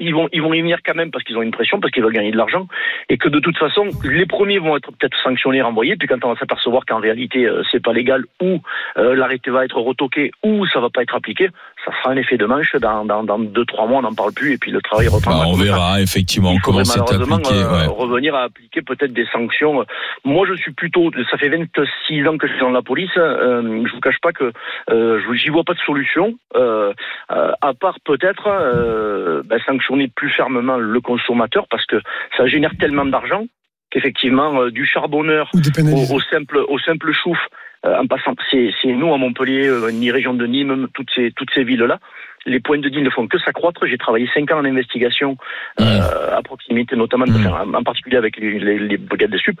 ils 0.00 0.12
vont, 0.12 0.28
ils 0.32 0.42
vont 0.42 0.52
y 0.52 0.60
venir 0.60 0.78
quand 0.84 0.96
même 0.96 1.12
parce 1.12 1.22
qu'ils 1.24 1.38
ont 1.38 1.42
une 1.42 1.52
pression, 1.52 1.78
parce 1.78 1.92
qu'ils 1.92 2.02
veulent 2.02 2.12
gagner 2.12 2.32
de 2.32 2.36
l'argent, 2.36 2.66
et 3.08 3.16
que 3.16 3.28
de 3.28 3.38
toute 3.38 3.56
façon, 3.56 3.84
les 4.02 4.26
premiers 4.26 4.58
vont 4.58 4.76
être 4.76 4.90
peut-être 4.90 5.16
sanctionnés, 5.22 5.62
renvoyés, 5.62 5.94
puis 5.94 6.08
quand 6.08 6.24
on 6.24 6.32
va 6.32 6.36
s'apercevoir 6.40 6.84
qu'en 6.84 6.98
réalité 6.98 7.46
euh, 7.46 7.62
c'est 7.70 7.80
pas 7.80 7.92
légal, 7.92 8.24
ou 8.42 8.58
euh, 8.96 9.14
l'arrêté 9.14 9.52
va 9.52 9.64
être 9.64 9.78
retoqué, 9.80 10.32
ou 10.42 10.66
ça 10.66 10.80
va 10.80 10.90
pas 10.90 11.02
être 11.02 11.14
appliqué, 11.14 11.48
ça 11.84 11.92
fera 11.92 12.10
un 12.12 12.16
effet 12.16 12.36
de 12.36 12.46
manche. 12.46 12.74
Dans, 12.76 13.04
dans, 13.04 13.24
dans 13.24 13.38
deux 13.38 13.64
trois 13.64 13.86
mois, 13.86 13.98
on 13.98 14.02
n'en 14.02 14.14
parle 14.14 14.32
plus, 14.32 14.52
et 14.54 14.58
puis 14.58 14.70
le 14.70 14.80
travail 14.82 15.08
reprendra. 15.08 15.40
Bah, 15.40 15.46
On 15.48 15.52
comme 15.52 15.60
ça. 15.60 15.64
verra 15.66 16.00
effectivement 16.00 16.52
Il 16.52 16.60
comment 16.60 16.84
c'est 16.84 16.98
malheureusement 16.98 17.36
appliqué. 17.36 17.54
euh, 17.62 17.72
ouais. 17.72 17.86
revenir 17.86 18.34
à 18.34 18.42
appliquer 18.44 18.82
peut-être 18.82 19.12
des 19.12 19.26
sanctions. 19.32 19.84
Moi, 20.24 20.46
je 20.48 20.54
suis 20.54 20.72
plutôt, 20.72 21.10
ça 21.30 21.36
fait 21.38 21.48
26 21.48 22.26
ans 22.28 22.38
que 22.38 22.46
je 22.46 22.52
suis 22.52 22.60
dans 22.60 22.70
la 22.70 22.82
police. 22.82 23.10
Euh, 23.16 23.84
je 23.86 23.92
vous 23.92 24.00
cache 24.00 24.18
pas 24.22 24.32
que 24.32 24.52
euh, 24.90 25.20
je- 25.26 25.34
j'y 25.34 25.48
vois 25.50 25.64
pas 25.64 25.74
de 25.74 25.78
solution, 25.80 26.34
euh, 26.56 26.92
euh, 27.32 27.52
à 27.60 27.74
part 27.74 27.98
peut-être 28.04 28.46
euh, 28.48 29.42
ben, 29.44 29.58
sanctionner 29.66 30.08
plus 30.08 30.30
fermement 30.30 30.76
le 30.76 31.00
consommateur 31.00 31.66
parce 31.70 31.86
que 31.86 32.00
ça 32.36 32.46
génère 32.46 32.72
tellement 32.78 33.04
d'argent 33.04 33.44
qu'effectivement 33.90 34.60
euh, 34.62 34.70
du 34.70 34.86
charbonneur 34.86 35.50
au, 35.54 36.14
au 36.16 36.20
simple 36.20 36.58
au 36.68 36.78
simple 36.78 37.12
chouf 37.12 37.38
en 37.84 38.06
passant 38.06 38.34
c'est 38.50 38.72
nous 38.86 39.12
à 39.12 39.18
Montpellier 39.18 39.66
euh, 39.66 39.90
ni 39.90 40.10
région 40.10 40.34
de 40.34 40.46
Nîmes 40.46 40.88
toutes 40.94 41.10
ces 41.14 41.32
toutes 41.32 41.50
ces 41.54 41.64
villes 41.64 41.82
là 41.82 41.98
les 42.46 42.60
points 42.60 42.78
de 42.78 42.88
deal 42.90 43.02
ne 43.02 43.08
font 43.08 43.26
que 43.26 43.38
s'accroître. 43.38 43.86
J'ai 43.86 43.96
travaillé 43.96 44.28
cinq 44.34 44.50
ans 44.50 44.58
en 44.58 44.66
investigation 44.66 45.38
euh, 45.80 46.36
à 46.36 46.42
proximité 46.42 46.94
notamment 46.94 47.24
Mm. 47.26 47.74
en 47.74 47.82
particulier 47.82 48.16
avec 48.16 48.36
les, 48.36 48.58
les, 48.58 48.78
les 48.78 48.96
brigades 48.96 49.30
de 49.30 49.38
sup 49.38 49.58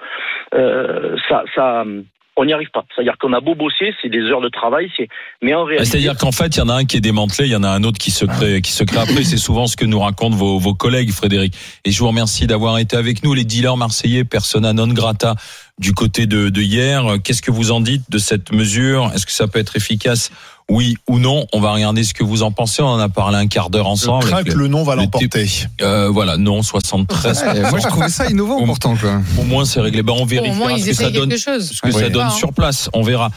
euh, 0.54 1.16
ça 1.28 1.44
ça 1.54 1.84
on 2.36 2.44
n'y 2.44 2.52
arrive 2.52 2.70
pas 2.70 2.84
c'est-à-dire 2.94 3.16
qu'on 3.18 3.32
a 3.32 3.40
beau 3.40 3.54
bosser 3.54 3.94
c'est 4.02 4.08
des 4.08 4.22
heures 4.22 4.40
de 4.40 4.48
travail 4.48 4.90
c'est 4.96 5.08
mais 5.42 5.54
en 5.54 5.64
réalité 5.64 5.84
C'est-à-dire 5.94 6.16
qu'en 6.16 6.32
fait, 6.32 6.56
il 6.56 6.58
y 6.58 6.62
en 6.62 6.68
a 6.68 6.74
un 6.74 6.84
qui 6.84 6.96
est 6.96 7.00
démantelé, 7.00 7.48
il 7.48 7.52
y 7.52 7.56
en 7.56 7.62
a 7.62 7.68
un 7.68 7.82
autre 7.84 7.98
qui 7.98 8.10
se 8.10 8.24
crée, 8.24 8.62
qui 8.62 8.72
se 8.72 8.84
crée 8.84 8.98
après. 8.98 9.24
C'est 9.24 9.36
souvent 9.36 9.66
ce 9.66 9.76
que 9.76 9.84
nous 9.84 10.00
racontent 10.00 10.36
vos, 10.36 10.58
vos 10.58 10.74
collègues, 10.74 11.12
Frédéric. 11.12 11.54
Et 11.84 11.90
je 11.90 11.98
vous 11.98 12.08
remercie 12.08 12.46
d'avoir 12.46 12.78
été 12.78 12.96
avec 12.96 13.22
nous, 13.22 13.34
les 13.34 13.44
dealers 13.44 13.76
marseillais, 13.76 14.24
persona 14.24 14.72
non 14.72 14.88
grata 14.88 15.34
du 15.78 15.92
côté 15.92 16.26
de, 16.26 16.48
de 16.48 16.60
hier. 16.60 17.04
Qu'est-ce 17.22 17.42
que 17.42 17.50
vous 17.50 17.70
en 17.72 17.80
dites 17.80 18.10
de 18.10 18.18
cette 18.18 18.52
mesure? 18.52 19.10
Est-ce 19.14 19.26
que 19.26 19.32
ça 19.32 19.48
peut 19.48 19.58
être 19.58 19.76
efficace 19.76 20.30
Oui 20.70 20.96
ou 21.08 21.18
non 21.18 21.46
On 21.52 21.60
va 21.60 21.72
regarder 21.72 22.04
ce 22.04 22.14
que 22.14 22.24
vous 22.24 22.42
en 22.42 22.50
pensez. 22.50 22.80
On 22.82 22.86
en 22.86 22.98
a 22.98 23.08
parlé 23.10 23.36
un 23.36 23.46
quart 23.46 23.68
d'heure 23.68 23.84
Je 23.84 23.90
ensemble. 23.90 24.24
crains 24.24 24.38
avec 24.38 24.52
que 24.54 24.58
le 24.58 24.66
nom 24.68 24.82
va 24.82 24.94
le 24.94 25.02
l'emporter. 25.02 25.46
Euh, 25.82 26.08
voilà, 26.08 26.38
non, 26.38 26.62
73. 26.62 27.42
Ouais, 27.42 27.70
moi, 27.70 27.78
je 27.78 27.86
trouvais 27.86 28.08
ça 28.08 28.30
innovant 28.30 28.56
Au- 28.58 28.64
pourtant, 28.64 28.96
quoi. 28.96 29.20
Au 29.38 29.42
moins, 29.44 29.64
c'est 29.66 29.80
réglé. 29.80 30.02
Ben, 30.02 30.14
on 30.16 30.24
Bon, 30.24 30.68
ils 30.70 30.80
ce 30.82 30.86
que 30.86 30.94
ça 30.94 31.10
donne, 31.10 31.36
chose. 31.36 31.70
ce 31.70 31.80
que 31.82 31.88
Oui. 31.88 31.92
ça 32.00 32.08
donne 32.08 32.30
sur 32.30 32.52
place. 32.52 32.88
On 32.94 33.02
verra. 33.02 33.30